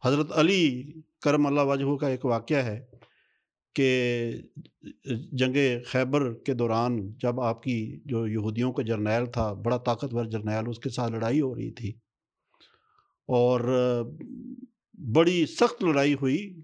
حضرت 0.04 0.32
علی 0.32 0.92
کرم 1.22 1.46
اللہ 1.46 1.62
وجہ 1.62 1.96
کا 1.96 2.08
ایک 2.08 2.26
واقعہ 2.26 2.64
ہے 2.64 2.86
کہ 3.76 4.32
جنگ 5.32 5.56
خیبر 5.88 6.34
کے 6.34 6.54
دوران 6.54 6.98
جب 7.14 7.42
آپ 7.42 7.64
کی 7.64 7.78
جو 8.06 8.28
یہودیوں 8.28 8.72
کا 8.74 8.84
جرنیل 8.84 9.26
تھا، 9.26 9.54
بڑا 9.54 9.78
طاقتور 9.78 10.26
جرنیل، 10.26 10.70
اس 10.70 10.80
کے 10.80 10.90
ساتھ 10.90 11.12
لڑائی 11.12 11.42
ہو 11.42 11.56
رہی 11.56 11.72
تھی 11.72 11.90
اور 13.30 13.62
بڑی 15.16 15.46
سخت 15.46 15.84
لڑائی 15.84 16.14
ہوئی۔ 16.14 16.62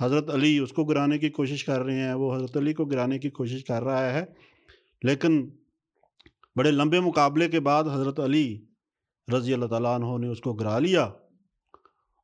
حضرت 0.00 0.30
علی 0.30 0.58
اس 0.58 0.72
کو 0.72 0.84
گرانے 0.84 1.18
کی 1.18 1.28
کوشش 1.30 1.64
کر 1.64 1.82
رہے 1.82 2.00
ہیں، 2.00 2.14
وہ 2.14 2.34
حضرت 2.36 2.56
علی 2.56 2.72
کو 2.74 2.84
گرانے 2.84 3.18
کی 3.18 3.30
کوشش 3.30 3.64
کر 3.64 3.82
رہا 3.82 4.12
ہے، 4.14 4.24
لیکن 5.02 5.48
بڑے 6.56 6.70
لمبے 6.70 7.00
مقابلے 7.00 7.48
کے 7.48 7.60
بعد 7.60 7.84
حضرت 7.84 8.20
علی 8.20 8.66
رضی 9.36 9.54
اللہ 9.54 9.66
تعالیٰ 9.66 9.94
عنہ 9.94 10.18
نے 10.18 10.28
اس 10.28 10.40
کو 10.40 10.54
گرا 10.54 10.78
لیا 10.78 11.04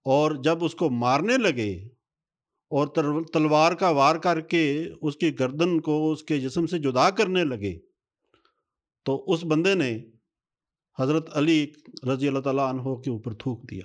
اور 0.04 0.32
جب 0.44 0.64
اس 0.64 0.74
کو 0.74 0.90
مارنے 0.90 1.36
لگے 1.36 1.88
اور 2.70 2.86
تلوار 3.32 3.72
کا 3.72 3.90
وار 3.90 4.16
کر 4.16 4.40
کے 4.40 4.90
اس 5.02 5.16
کی 5.16 5.38
گردن 5.38 5.80
کو 5.80 6.12
اس 6.12 6.22
کے 6.22 6.40
جسم 6.40 6.66
سے 6.66 6.78
جدا 6.78 7.10
کرنے 7.10 7.44
لگے 7.44 7.78
تو 9.04 9.24
اس 9.26 9.44
بندے 9.44 9.74
نے 9.74 10.04
حضرت 11.00 11.36
علی 11.36 11.72
رضی 12.12 12.28
اللہ 12.28 12.40
تعالیٰ 12.40 12.68
عنہ 12.68 12.94
کے 12.94 13.10
اوپر 13.10 13.34
تھوک 13.34 13.70
دیا۔ 13.70 13.84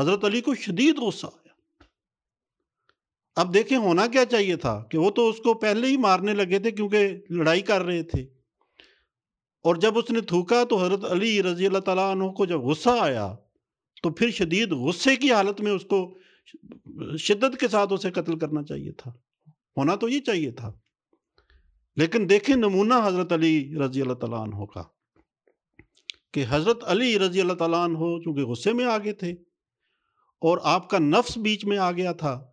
حضرت 0.00 0.24
علی 0.24 0.40
کو 0.40 0.54
شدید 0.54 0.98
غصہ 0.98 1.26
آیا۔ 1.26 1.54
اب 3.36 3.54
دیکھیں 3.54 3.78
ہونا 3.78 4.06
کیا 4.06 4.24
چاہیے 4.24 4.56
تھا 4.56 4.84
کہ 4.90 4.98
وہ 4.98 5.10
تو 5.10 5.28
اس 5.28 5.38
کو 5.38 5.54
پہلے 5.54 5.86
ہی 5.86 5.96
مارنے 5.96 6.34
لگے 6.34 6.58
تھے 6.58 6.70
کیونکہ 6.70 7.16
لڑائی 7.30 7.60
کر 7.60 7.82
رہے 7.82 8.02
تھے۔ 8.02 8.31
اور 9.62 9.76
جب 9.76 9.98
اس 9.98 10.10
نے 10.10 10.20
تھوکا 10.20 10.64
تو 10.64 10.84
حضرت 10.84 11.04
علی 11.04 11.42
رضی 11.42 11.66
اللہ 11.66 11.78
تعالیٰ 11.78 12.10
عنہ 12.10 12.24
کو 12.24 12.46
جب 12.46 12.60
غصہ 12.60 12.90
آیا 13.00 13.34
تو 14.02 14.10
پھر 14.10 14.30
شدید 14.30 14.72
غصے 14.72 15.16
کی 15.16 15.32
حالت 15.32 15.60
میں 15.60 15.72
اس 15.72 15.82
کو 15.84 16.18
شدت 17.18 17.60
کے 17.60 17.68
ساتھ 17.68 17.92
اسے 17.92 18.10
قتل 18.10 18.38
کرنا 18.38 18.62
چاہیے 18.62 18.92
تھا۔ 18.92 19.10
ہونا 19.76 19.94
تو 19.94 20.08
یہ 20.08 20.20
چاہیے 20.20 20.50
تھا۔ 20.50 20.72
لیکن 21.96 22.30
دیکھیں 22.30 22.56
نمونہ 22.56 22.94
حضرت 23.04 23.32
علی 23.32 23.74
رضی 23.84 24.00
اللہ 24.02 24.12
تعالیٰ 24.12 24.38
عنہ 24.38 24.64
کا 24.64 24.82
کہ 26.32 26.44
حضرت 26.48 26.84
علی 26.84 27.18
رضی 27.18 27.40
اللہ 27.40 27.52
تعالیٰ 27.52 27.84
عنہ 27.84 27.98
چونکہ 27.98 28.42
غصے 28.42 28.72
میں 28.72 28.84
آگے 28.84 29.12
تھے 29.12 29.32
اور 30.42 30.58
آپ 30.62 30.90
کا 30.90 30.98
نفس 30.98 31.38
بیچ 31.38 31.64
میں 31.64 31.78
آ 31.78 31.92
گیا 31.92 32.12
تھا، 32.12 32.46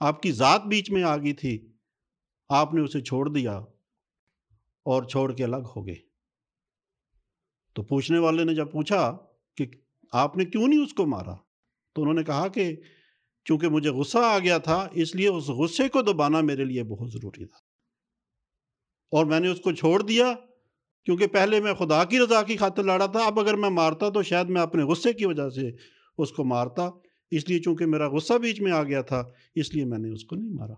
آپ 0.00 0.22
کی 0.22 0.32
ذات 0.32 0.62
بیچ 0.64 0.90
میں 0.90 1.02
آ 1.02 1.16
گئی 1.16 1.32
تھی، 1.32 1.72
آپ 2.48 2.74
نے 2.74 2.80
اسے 2.80 3.00
چھوڑ 3.00 3.28
دیا 3.28 3.58
اور 4.82 5.02
چھوڑ 5.02 5.32
کے 5.32 5.44
الگ 5.44 5.70
ہو 5.76 5.86
گئے۔ 5.86 6.09
تو 7.72 7.82
پوچھنے 7.82 8.18
والے 8.18 8.44
نے 8.44 8.54
جب 8.54 8.72
پوچھا 8.72 9.16
کہ 9.56 9.66
آپ 10.12 10.36
نے 10.36 10.44
کیوں 10.44 10.68
نہیں 10.68 10.82
اس 10.82 10.92
کو 10.92 11.06
مارا؟ 11.06 11.34
تو 11.92 12.02
انہوں 12.02 12.14
نے 12.14 12.22
کہا 12.22 12.48
کہ 12.48 12.76
چونکہ 13.44 13.68
مجھے 13.68 13.90
غصہ 13.90 14.18
آ 14.18 14.38
گیا 14.38 14.58
تھا، 14.58 14.88
اس 14.92 15.14
لیے 15.14 15.28
اس 15.28 15.48
غصے 15.48 15.88
کو 15.88 16.02
دبانا 16.02 16.40
میرے 16.40 16.64
لیے 16.64 16.84
بہت 16.84 17.12
ضروری 17.12 17.44
تھا۔ 17.44 17.58
اور 19.10 19.26
میں 19.26 19.40
نے 19.40 19.48
اس 19.48 19.60
کو 19.60 19.72
چھوڑ 19.72 20.02
دیا، 20.02 20.34
کیونکہ 21.04 21.26
پہلے 21.26 21.60
میں 21.60 21.74
خدا 21.74 22.04
کی 22.04 22.18
رضا 22.18 22.42
کی 22.42 22.56
خاطر 22.56 22.82
لڑا 22.82 23.06
تھا، 23.06 23.20
اب 23.20 23.40
اگر 23.40 23.54
میں 23.54 23.70
مارتا 23.70 24.08
تو 24.08 24.22
شاید 24.22 24.48
میں 24.48 24.60
اپنے 24.60 24.82
غصے 24.82 25.12
کی 25.12 25.26
وجہ 25.26 25.48
سے 25.48 25.70
اس 26.18 26.32
کو 26.32 26.44
مارتا۔ 26.44 26.90
اس 27.30 27.48
لیے 27.48 27.58
چونکہ 27.58 27.86
میرا 27.86 28.08
غصہ 28.08 28.34
بیچ 28.34 28.60
میں 28.60 28.72
آ 28.72 28.82
گیا 28.82 29.02
تھا، 29.02 29.24
اس 29.54 29.74
لیے 29.74 29.84
میں 29.84 29.98
نے 29.98 30.08
اس 30.08 30.24
کو 30.24 30.36
نہیں 30.36 30.50
مارا۔ 30.50 30.72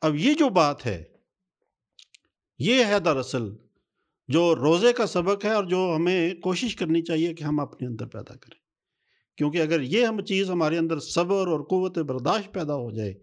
اب 0.00 0.14
یہ 0.14 0.34
جو 0.34 0.48
بات 0.48 0.86
ہے، 0.86 1.04
یہ 2.58 2.84
ہے 2.84 2.98
دراصل 3.00 3.56
جو 4.32 4.56
روزے 4.56 4.92
کا 4.92 5.06
سبق 5.06 5.44
ہے 5.44 5.52
اور 5.52 5.64
جو 5.64 5.92
ہمیں 5.96 6.34
کوشش 6.34 6.76
کرنی 6.76 7.02
چاہیے 7.02 7.34
کہ 7.34 7.44
ہم 7.44 7.60
اپنے 7.60 7.88
اندر 7.88 8.06
پیدا 8.06 8.36
کریں۔ 8.36 8.60
کیونکہ 9.36 9.62
اگر 9.62 9.80
یہ 9.80 10.06
ہم 10.06 10.24
چیز 10.24 10.50
ہمارے 10.50 10.78
اندر 10.78 10.98
صبر 10.98 11.46
اور 11.46 11.60
قوت 11.60 11.98
برداشت 11.98 12.54
پیدا 12.54 12.74
ہو 12.74 12.90
جائے، 12.90 13.14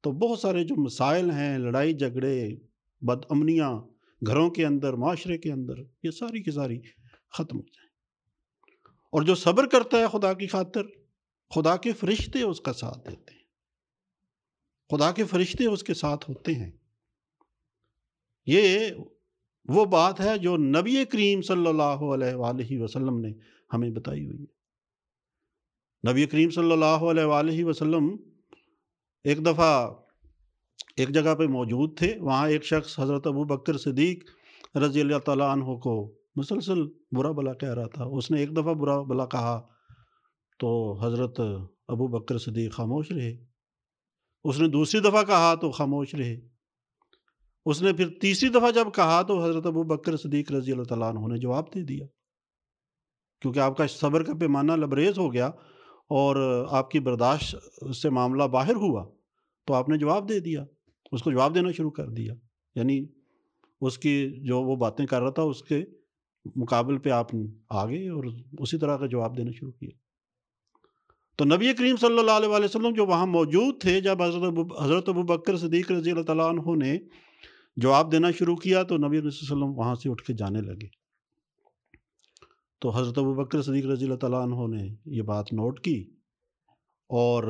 تو 0.00 0.12
بہت 0.12 0.38
سارے 0.38 0.64
جو 0.64 0.82
مسائل 0.84 1.30
ہیں، 1.30 1.58
لڑائی، 1.58 1.92
جھگڑے، 1.92 2.48
بد 3.00 3.24
امنیاں، 3.30 3.72
گھروں 4.26 4.50
کے 4.50 4.66
اندر، 4.66 4.94
معاشرے 4.94 5.38
کے 5.38 5.52
اندر، 5.52 5.74
یہ 6.02 6.10
ساری 6.10 6.42
کی 6.42 6.50
ساری 6.50 6.80
ختم 7.30 7.56
ہو 7.56 7.62
جائیں۔ 7.62 7.90
اور 9.10 9.22
جو 9.22 9.34
صبر 9.34 9.66
کرتا 9.66 9.98
ہے 9.98 10.06
خدا 10.12 10.32
کی 10.32 10.46
خاطر، 10.46 10.82
خدا 11.54 11.76
کے 11.76 11.92
فرشتے 11.92 12.42
اس 12.42 12.60
کا 12.60 12.72
ساتھ 12.72 13.10
دیتے 13.10 13.34
ہیں۔ 13.34 13.42
خدا 14.90 15.12
کے 15.12 15.24
فرشتے 15.24 15.66
اس 15.66 15.82
کے 15.82 15.94
ساتھ 15.94 16.30
ہوتے 16.30 16.54
ہیں۔ 16.54 16.70
یہ 18.46 18.78
وہ 19.68 19.84
بات 19.84 20.20
ہے 20.20 20.38
جو 20.38 20.56
نبی 20.56 21.04
کریم 21.04 21.42
صلی 21.42 21.66
اللہ 21.66 21.82
علیہ 21.82 22.34
وآلہ 22.34 22.82
وسلم 22.82 23.20
نے 23.20 23.32
ہمیں 23.72 23.90
بتائی 23.90 24.26
ہوئی 24.26 24.42
ہے۔ 24.42 24.62
نبی 26.12 26.26
کریم 26.26 26.50
صلی 26.50 26.72
اللہ 26.72 27.04
علیہ 27.10 27.24
وآلہ 27.24 27.64
وسلم 27.64 28.16
ایک 29.24 29.46
دفعہ 29.46 29.90
ایک 30.96 31.08
جگہ 31.08 31.34
پہ 31.34 31.46
موجود 31.46 31.98
تھے۔ 31.98 32.18
وہاں 32.20 32.48
ایک 32.48 32.64
شخص 32.64 32.98
حضرت 32.98 33.26
ابو 33.26 33.44
بکر 33.44 33.78
صدیق 33.78 34.24
رضی 34.76 35.00
اللہ 35.00 35.18
تعالیٰ 35.18 35.50
عنہ 35.50 35.64
کو 35.64 36.14
مسلسل 36.36 36.82
برا 37.12 37.30
بلا 37.30 37.54
کہہ 37.54 37.74
رہا 37.74 37.86
تھا۔ 37.86 38.04
اس 38.04 38.30
نے 38.30 38.40
ایک 38.40 38.56
دفعہ 38.56 38.74
برا 38.74 39.02
بلا 39.02 39.26
کہا 39.26 39.66
تو 40.58 41.00
حضرت 41.00 41.40
ابو 41.88 42.06
بکر 42.06 42.38
صدیق 42.38 42.72
خاموش 42.72 43.12
رہے۔ 43.12 43.36
اس 44.44 44.58
نے 44.58 44.68
دوسری 44.68 45.00
دفعہ 45.00 45.22
کہا 45.22 45.54
تو 45.54 45.70
خاموش 45.70 46.14
رہے۔ 46.14 46.51
اس 47.66 47.82
نے 47.82 47.92
پھر 47.92 48.08
تیسری 48.08 48.48
دفعہ 48.48 48.70
جب 48.70 48.86
کہا 48.94 49.22
تو 49.22 49.44
حضرت 49.44 49.66
ابو 49.66 49.82
بکر 49.82 50.16
صدیق 50.16 50.52
رضی 50.52 50.72
اللہ 50.72 50.82
تعالیٰ 50.82 51.16
عنہ 51.16 51.32
نے 51.32 51.38
جواب 51.38 51.74
دے 51.74 51.82
دیا۔ 51.82 52.06
کیونکہ 53.40 53.60
آپ 53.60 53.76
کا 53.76 53.86
صبر 53.86 54.22
کا 54.22 54.32
پیمانہ 54.40 54.72
لبریز 54.72 55.18
ہو 55.18 55.32
گیا 55.32 55.46
اور 56.08 56.66
آپ 56.70 56.90
کی 56.90 57.00
برداشت 57.00 57.56
سے 57.96 58.10
معاملہ 58.10 58.44
باہر 58.44 58.74
ہوا 58.74 59.06
تو 59.66 59.74
آپ 59.74 59.88
نے 59.88 59.98
جواب 59.98 60.28
دے 60.28 60.40
دیا۔ 60.40 60.64
اس 61.12 61.22
کو 61.22 61.30
جواب 61.30 61.54
دینا 61.54 61.72
شروع 61.72 61.90
کر 61.90 62.08
دیا۔ 62.08 62.34
یعنی 62.74 63.06
اس 63.80 63.98
کی 63.98 64.30
جو 64.46 64.62
وہ 64.62 64.76
باتیں 64.76 65.06
کر 65.06 65.22
رہا 65.22 65.30
تھا 65.30 65.42
اس 65.42 65.62
کے 65.62 65.84
مقابل 66.56 66.98
پہ 66.98 67.10
آپ 67.10 67.26
آ 67.70 67.86
گئے 67.86 68.08
اور 68.08 68.24
اسی 68.58 68.78
طرح 68.78 68.96
کا 68.96 69.06
جواب 69.06 69.36
دینا 69.36 69.50
شروع 69.54 69.72
کیا۔ 69.72 69.90
تو 71.36 71.44
نبی 71.44 71.72
کریم 71.72 71.96
صلی 71.96 72.18
اللہ 72.18 72.30
علیہ 72.30 72.48
وسلم 72.48 72.94
جو 72.94 73.06
وہاں 73.06 73.26
موجود 73.26 73.80
تھے، 73.80 74.00
جب 74.00 74.22
حضرت 74.22 74.42
ابو 74.42 74.82
حضرت 74.82 75.08
ابو 75.08 75.22
بکر 75.22 75.56
صدیق 75.56 75.92
رضی 75.92 76.10
اللہ 76.10 76.22
تعالیٰ 76.22 76.48
عنہ 76.48 76.84
نے 76.84 76.98
جواب 77.76 78.12
دینا 78.12 78.30
شروع 78.30 78.56
کیا 78.56 78.82
تو 78.82 78.96
نبی 78.96 79.18
علیہ 79.18 79.28
وسلم 79.28 79.78
وہاں 79.78 79.94
سے 79.94 80.10
اٹھ 80.10 80.22
کے 80.22 80.32
جانے 80.32 80.60
لگے۔ 80.60 80.86
تو 82.80 82.90
حضرت 82.90 83.18
ابو 83.18 83.34
بکر 83.34 83.62
صدیق 83.62 83.86
رضی 83.86 84.04
اللہ 84.04 84.16
تعالیٰ 84.16 84.42
عنہ 84.42 84.76
نے 84.76 84.94
یہ 85.06 85.22
بات 85.22 85.52
نوٹ 85.52 85.80
کی 85.80 86.10
اور 87.06 87.44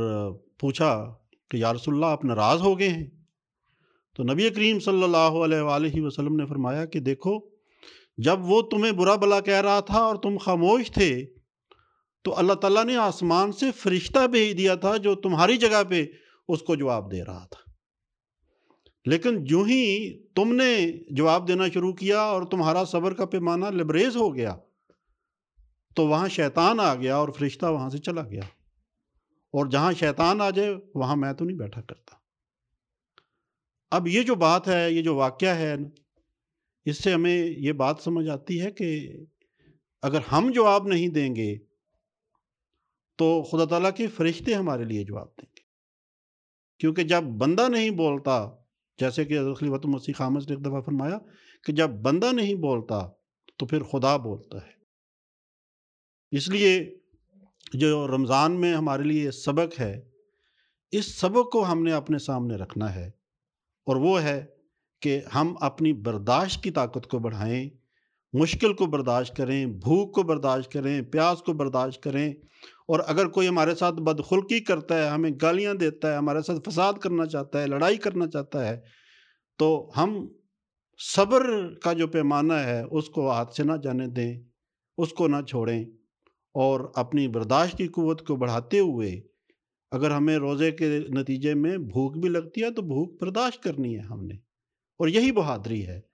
پوچھا 0.61 1.14
کہ 1.50 1.57
یا 1.57 1.75
رسول 1.75 1.95
اللہ 1.95 2.07
آپ 2.07 2.25
ناراض 2.25 2.61
ہو 2.61 2.79
گئے 2.79 2.88
ہیں؟ 2.88 3.07
تو 4.14 4.23
نبی 4.23 4.50
کریم 4.50 4.79
صلی 4.79 5.02
اللہ 5.02 5.38
علیہ 5.45 5.61
وآلہ 5.61 6.00
وسلم 6.00 6.37
نے 6.37 6.47
فرمایا 6.47 6.85
کہ 6.85 7.00
دیکھو، 7.00 7.38
جب 8.19 8.38
وہ 8.41 8.62
تمہیں 8.62 8.93
برا 8.93 9.17
بلا 9.17 9.41
کہہ 9.41 9.61
رہا 9.61 9.81
تھا 9.81 9.99
اور 9.99 10.17
تم 10.17 10.38
خاموش 10.38 10.91
تھے، 10.91 11.26
تو 12.23 12.38
اللہ 12.38 12.52
تعالیٰ 12.52 12.85
نے 12.85 12.97
آسمان 12.97 13.52
سے 13.52 13.71
فرشتہ 13.71 14.26
بھیج 14.26 14.59
دیا 14.59 14.75
تھا 14.75 14.97
جو 14.97 15.14
تمہاری 15.14 15.57
جگہ 15.57 15.83
پہ 15.88 16.07
اس 16.49 16.62
کو 16.62 16.75
جواب 16.75 17.12
دے 17.12 17.25
رہا 17.25 17.47
تھا۔ 17.50 17.72
لیکن 19.04 19.44
جو 19.44 19.62
ہی 19.62 20.12
تم 20.35 20.54
نے 20.54 20.92
جواب 21.11 21.49
دینا 21.49 21.68
شروع 21.68 21.92
کیا 21.92 22.21
اور 22.21 22.42
تمہارا 22.42 22.85
صبر 22.85 23.14
کا 23.14 23.25
پیمانہ 23.25 23.64
لبریز 23.64 24.16
ہو 24.16 24.37
گیا، 24.37 24.56
تو 25.94 26.06
وہاں 26.06 26.28
شیطان 26.28 26.80
آ 26.80 26.94
گیا 26.94 27.16
اور 27.16 27.28
فرشتہ 27.28 27.66
وہاں 27.66 27.90
سے 27.90 27.99
چلا 27.99 28.23
گیا۔ 28.23 28.40
اور 29.50 29.66
جہاں 29.66 29.92
شیطان 29.92 30.40
آ 30.40 30.50
جائے، 30.50 30.75
وہاں 30.94 31.16
میں 31.16 31.32
تو 31.32 31.44
نہیں 31.44 31.56
بیٹھا 31.56 31.80
کرتا۔ 31.80 32.16
اب 33.90 34.09
یہ 34.09 34.23
جو 34.23 34.35
بات 34.35 34.68
ہے، 34.68 34.92
یہ 34.92 35.02
جو 35.02 35.14
واقعہ 35.14 35.56
ہے، 35.56 35.75
اس 36.85 37.04
سے 37.04 37.12
ہمیں 37.12 37.47
یہ 37.47 37.73
بات 37.73 37.97
سمجھ 38.00 38.28
آتی 38.28 38.61
ہے 38.61 38.71
کہ 38.71 39.12
اگر 40.02 40.21
ہم 40.32 40.50
جواب 40.54 40.87
نہیں 40.87 41.09
دیں 41.09 41.37
گے، 41.37 41.59
تو 43.16 43.42
خدا 43.42 43.64
تعالیٰ 43.64 43.90
کے 43.97 44.06
فرشتے 44.06 44.54
ہمارے 44.54 44.85
لیے 44.85 45.04
جواب 45.04 45.28
دیں 45.28 45.52
گے۔ 45.56 45.61
کیونکہ 46.78 47.02
جب 47.02 47.23
بندہ 47.23 47.68
نہیں 47.68 47.90
بولتا 47.90 48.62
جیسے 48.99 49.25
کہ 49.25 49.38
حضرت 49.38 49.58
خلیفۃ 49.58 49.84
مسیح 49.84 50.14
خامد 50.16 50.50
نے 50.50 50.56
ایک 50.56 50.64
دفعہ 50.64 50.80
فرمایا 50.80 51.18
کہ 51.64 51.72
جب 51.72 51.90
بندہ 51.90 52.32
نہیں 52.32 52.54
بولتا 52.54 53.08
تو 53.56 53.66
پھر 53.66 53.82
خدا 53.82 54.16
بولتا 54.16 54.66
ہے۔ 54.66 54.72
اس 56.30 56.49
لیے 56.49 56.99
جو 57.72 58.06
رمضان 58.08 58.61
میں 58.61 58.75
ہمارے 58.75 59.02
لیے 59.02 59.30
سبق 59.30 59.80
ہے، 59.80 60.00
اس 60.90 61.14
سبق 61.14 61.52
کو 61.52 61.73
ہم 61.73 61.82
نے 61.82 61.93
اپنے 61.93 62.19
سامنے 62.19 62.56
رکھنا 62.56 62.95
ہے 62.95 63.06
اور 63.86 63.97
وہ 63.97 64.23
ہے 64.23 64.47
کہ 65.00 65.21
ہم 65.34 65.54
اپنی 65.60 65.93
برداشت 65.93 66.62
کی 66.62 66.71
طاقت 66.71 67.06
کو 67.06 67.19
بڑھائیں 67.19 67.71
مشکل 68.32 68.75
کو 68.75 68.86
برداشت 68.86 69.36
کریں، 69.36 69.66
بھوک 69.66 70.14
کو 70.14 70.23
برداشت 70.23 70.73
کریں، 70.73 71.02
پیاس 71.02 71.42
کو 71.42 71.52
برداشت 71.52 72.02
کریں۔ 72.02 72.32
اور 72.88 73.00
اگر 73.06 73.28
کوئی 73.28 73.49
ہمارے 73.49 73.75
ساتھ 73.75 73.95
بدخلقی 73.95 74.60
کرتا 74.60 75.02
ہے، 75.02 75.08
ہمیں 75.08 75.30
گالیاں 75.42 75.75
دیتا 75.75 76.12
ہے، 76.12 76.16
ہمارے 76.16 76.42
ساتھ 76.42 76.71
فساد 76.71 76.92
کرنا 76.92 77.26
چاہتا 77.26 77.62
ہے، 77.62 77.66
لڑائی 77.66 77.97
کرنا 77.97 78.26
چاہتا 78.26 78.68
ہے، 78.68 78.80
تو 79.58 79.90
ہم 79.97 80.28
صبر 80.99 81.75
کا 81.75 81.92
جو 81.92 82.06
پیمانہ 82.08 82.52
ہے، 82.52 82.82
اس 82.90 83.08
کو 83.08 83.30
ہاتھ 83.30 83.54
سے 83.54 83.62
نہ 83.62 83.73
جانے 83.82 84.06
دیں، 84.06 84.40
اس 84.99 85.08
کو 85.10 85.28
نہ 85.28 85.36
چھوڑیں۔ 85.49 85.84
اور 86.54 86.92
اپنی 86.95 87.28
برداشت 87.28 87.78
کی 87.78 87.88
قوت 87.88 88.26
کو 88.26 88.36
بڑھاتے 88.36 88.78
ہوئے، 88.78 89.21
اگر 89.90 90.10
ہمیں 90.10 90.36
روزے 90.36 90.71
کے 90.71 91.00
نتیجے 91.08 91.54
میں 91.54 91.78
بھوک 91.78 92.18
بھی 92.18 92.28
لگتی 92.28 92.62
ہے، 92.62 92.71
تو 92.71 92.82
بھوک 92.82 93.23
برداشت 93.23 93.62
کرنی 93.62 93.95
ہے 93.95 94.00
ہم 94.00 94.26
نے۔ 94.26 94.34
اور 94.99 95.08
یہی 95.08 95.32
بہادری 95.32 95.86
ہے۔ 95.86 96.11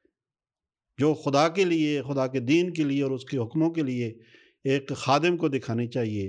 جو 0.98 1.14
خدا 1.14 1.48
کے 1.48 1.64
لیے، 1.64 2.02
خدا 2.02 2.26
کے 2.26 2.40
دین 2.40 2.72
کے 2.72 2.84
لیے 2.84 3.02
اور 3.02 3.10
اس 3.10 3.24
کے 3.24 3.38
حکموں 3.38 3.70
کے 3.70 3.82
لیے 3.82 4.18
ایک 4.64 4.92
خادم 4.96 5.36
کو 5.36 5.48
دکھانی 5.48 5.86
چاہیے۔ 5.86 6.28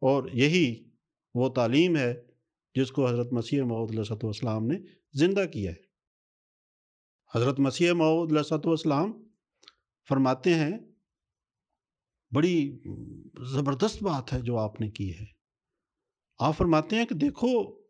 اور 0.00 0.28
یہی 0.32 0.84
وہ 1.34 1.48
تعلیم 1.48 1.96
ہے 1.96 2.14
جس 2.74 2.92
کو 2.92 3.06
حضرت 3.06 3.32
مسیح 3.32 3.62
محدود 3.62 3.90
علیہ 3.90 4.12
والسلام 4.12 4.66
نے 4.66 4.78
زندہ 5.12 5.44
کیا 5.52 5.70
ہے۔ 5.70 5.90
حضرت 7.34 7.60
مسیح 7.60 7.92
محدود 7.92 8.32
علیہ 8.32 8.66
والسلام 8.66 9.12
فرماتے 10.08 10.54
ہیں، 10.54 10.78
بڑی 12.30 12.78
زبردست 13.52 14.02
بات 14.02 14.32
ہے 14.32 14.40
جو 14.40 14.58
آپ 14.58 14.80
نے 14.80 14.90
کی 14.90 15.14
ہے۔ 15.14 15.24
آپ 16.38 16.56
فرماتے 16.56 16.96
ہیں 16.96 17.06
کہ 17.06 17.14
دیکھو، 17.14 17.80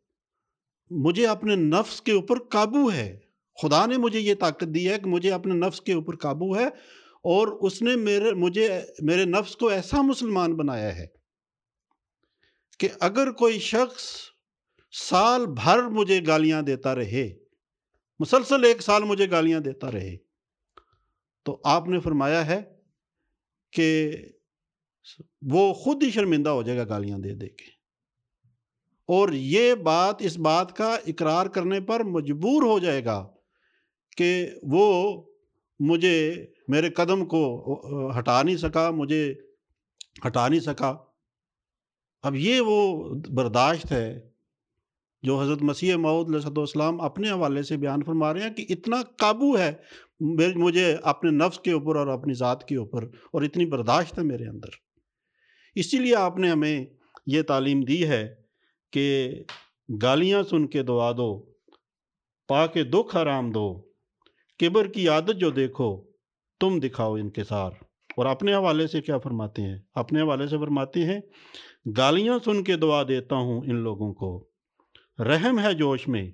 مجھے 0.90 1.26
اپنے 1.26 1.56
نفس 1.56 2.02
کے 2.02 2.12
اوپر 2.12 2.38
قابو 2.50 2.92
ہے۔ 2.92 3.18
خدا 3.62 3.86
نے 3.86 3.96
مجھے 3.96 4.20
یہ 4.20 4.34
طاقت 4.34 4.74
دی 4.74 4.92
ہے 4.92 4.98
کہ 4.98 5.10
مجھے 5.10 5.32
اپنے 5.32 5.54
نفس 5.54 5.80
کے 5.80 5.92
اوپر 5.92 6.16
قابو 6.16 6.56
ہے 6.58 6.66
اور 7.24 7.48
اس 7.48 7.82
نے 7.82 7.96
میرے، 7.96 8.32
مجھے، 8.32 8.80
میرے 9.02 9.24
نفس 9.24 9.56
کو 9.56 9.68
ایسا 9.68 10.02
مسلمان 10.02 10.56
بنایا 10.56 10.96
ہے 10.96 11.06
کہ 12.78 12.88
اگر 13.00 13.30
کوئی 13.32 13.58
شخص 13.58 14.02
سال 14.92 15.46
بھر 15.46 15.82
مجھے 15.82 16.20
گالیاں 16.26 16.62
دیتا 16.62 16.94
رہے، 16.94 17.36
مسلسل 18.18 18.64
ایک 18.64 18.82
سال 18.82 19.04
مجھے 19.04 19.30
گالیاں 19.30 19.60
دیتا 19.60 19.92
رہے، 19.92 20.16
تو 21.42 21.60
آپ 21.64 21.88
نے 21.88 22.00
فرمایا 22.00 22.46
ہے 22.46 22.62
کہ 23.72 24.10
وہ 25.42 25.74
خود 25.74 26.02
ہی 26.02 26.10
شرمندہ 26.10 26.50
ہو 26.50 26.62
جائے 26.62 26.78
گا 26.78 26.84
گالیاں 26.88 27.18
دے 27.18 27.34
دے 27.34 27.48
کے۔ 27.48 27.80
اور 29.08 29.28
یہ 29.32 29.74
بات 29.74 30.16
اس 30.18 30.38
بات 30.38 30.76
کا 30.76 30.94
اقرار 31.06 31.46
کرنے 31.46 31.80
پر 31.80 32.04
مجبور 32.04 32.62
ہو 32.62 32.78
جائے 32.78 33.04
گا 33.04 33.30
کہ 34.16 34.48
وہ 34.62 35.22
مجھے 35.80 36.46
میرے 36.68 36.90
قدم 36.90 37.24
کو 37.26 37.42
ہٹا 38.18 38.42
نہیں 38.42 38.56
سکا، 38.56 38.90
مجھے 38.90 39.34
ہٹا 40.26 40.48
نہیں 40.48 40.60
سکا۔ 40.60 40.96
اب 42.24 42.36
یہ 42.36 42.60
وہ 42.60 43.14
برداشت 43.34 43.92
ہے 43.92 44.20
جو 45.22 45.40
حضرت 45.40 45.62
مسیح 45.62 45.96
معود 45.96 46.28
علیہ 46.28 46.48
والسلام 46.48 47.00
اپنے 47.00 47.30
حوالے 47.30 47.62
سے 47.62 47.76
بیان 47.76 48.02
فرما 48.04 48.32
رہے 48.34 48.42
ہیں 48.42 48.54
کہ 48.54 48.66
اتنا 48.68 49.00
قابو 49.18 49.56
ہے 49.58 49.72
مجھے 50.56 50.94
اپنے 51.02 51.30
نفس 51.30 51.58
کے 51.58 51.72
اوپر 51.72 51.96
اور 51.96 52.06
اپنی 52.06 52.34
ذات 52.34 52.66
کے 52.68 52.76
اوپر، 52.76 53.04
اور 53.32 53.42
اتنی 53.42 53.66
برداشت 53.66 54.18
ہے 54.18 54.22
میرے 54.24 54.46
اندر۔ 54.48 54.68
اسی 55.76 55.98
لیے 55.98 56.14
آپ 56.14 56.38
نے 56.38 56.50
ہمیں 56.50 56.86
یہ 57.26 57.42
تعلیم 57.42 57.80
دی 57.80 58.04
ہے 58.08 58.24
کہ 58.92 59.06
گالیاں 60.02 60.42
سن 60.42 60.66
کے 60.66 60.82
دعا 60.82 61.10
دو، 61.12 61.30
پا 62.48 62.66
کے 62.66 62.84
دکھ 62.84 63.16
آرام 63.16 63.50
دو۔ 63.52 63.68
کبر 64.60 64.86
کی 64.86 65.08
عادت 65.08 65.36
جو 65.36 65.50
دیکھو، 65.50 66.04
تم 66.60 66.78
دکھاؤ 66.78 67.14
انکسار 67.14 67.70
اور 68.16 68.26
اپنے 68.26 68.54
حوالے 68.54 68.86
سے 68.86 69.00
کیا 69.00 69.18
فرماتے 69.18 69.62
ہیں؟ 69.62 69.78
اپنے 69.94 70.20
حوالے 70.20 70.46
سے 70.46 70.58
فرماتے 70.58 71.04
ہیں، 71.04 71.20
گالیاں 71.96 72.38
سن 72.44 72.64
کے 72.64 72.76
دعا 72.76 73.02
دیتا 73.08 73.36
ہوں 73.36 73.60
ان 73.60 73.74
لوگوں 73.74 74.14
کو۔ 74.14 74.48
رحم 75.18 75.58
ہے 75.58 75.74
جوش 75.74 76.08
میں 76.08 76.30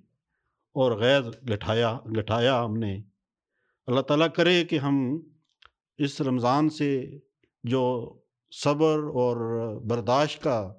اور 0.74 0.92
غیر 0.92 1.20
گٹھایا 1.22 1.98
گٹھایا 2.18 2.64
ہم 2.64 2.76
نے۔ 2.76 3.02
اللہ 3.86 4.00
تعالیٰ 4.00 4.28
کرے 4.36 4.64
کہ 4.64 4.78
ہم 4.78 5.20
اس 5.98 6.20
رمضان 6.20 6.70
سے 6.70 7.18
جو 7.64 8.14
صبر 8.50 8.98
اور 8.98 9.36
برداشت 9.86 10.42
کا 10.42 10.72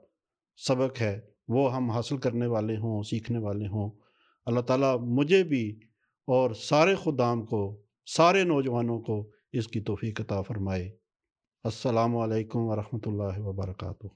سبق 0.56 1.02
ہے، 1.02 1.22
وہ 1.48 1.76
ہم 1.76 1.90
حاصل 1.90 2.18
کرنے 2.18 2.48
والے 2.48 2.78
ہوں، 2.78 3.04
سیکھنے 3.04 3.40
والے 3.40 3.68
ہوں۔ 3.68 3.92
اللہ 4.46 4.60
تعالیٰ 4.60 4.98
مجھے 5.00 5.44
بھی 5.44 5.80
اور 6.28 6.52
سارے 6.52 6.96
خدام 6.96 7.46
کو، 7.46 7.82
سارے 8.06 8.44
نوجوانوں 8.44 9.00
کو 9.00 9.30
اس 9.52 9.68
کی 9.68 9.82
توفیق 9.82 10.22
عطا 10.22 10.42
فرمائے۔ 10.42 10.92
السلام 11.64 12.18
علیکم 12.18 12.60
ورحمۃ 12.60 13.00
اللہ 13.06 13.40
وبرکاتہ۔ 13.40 14.08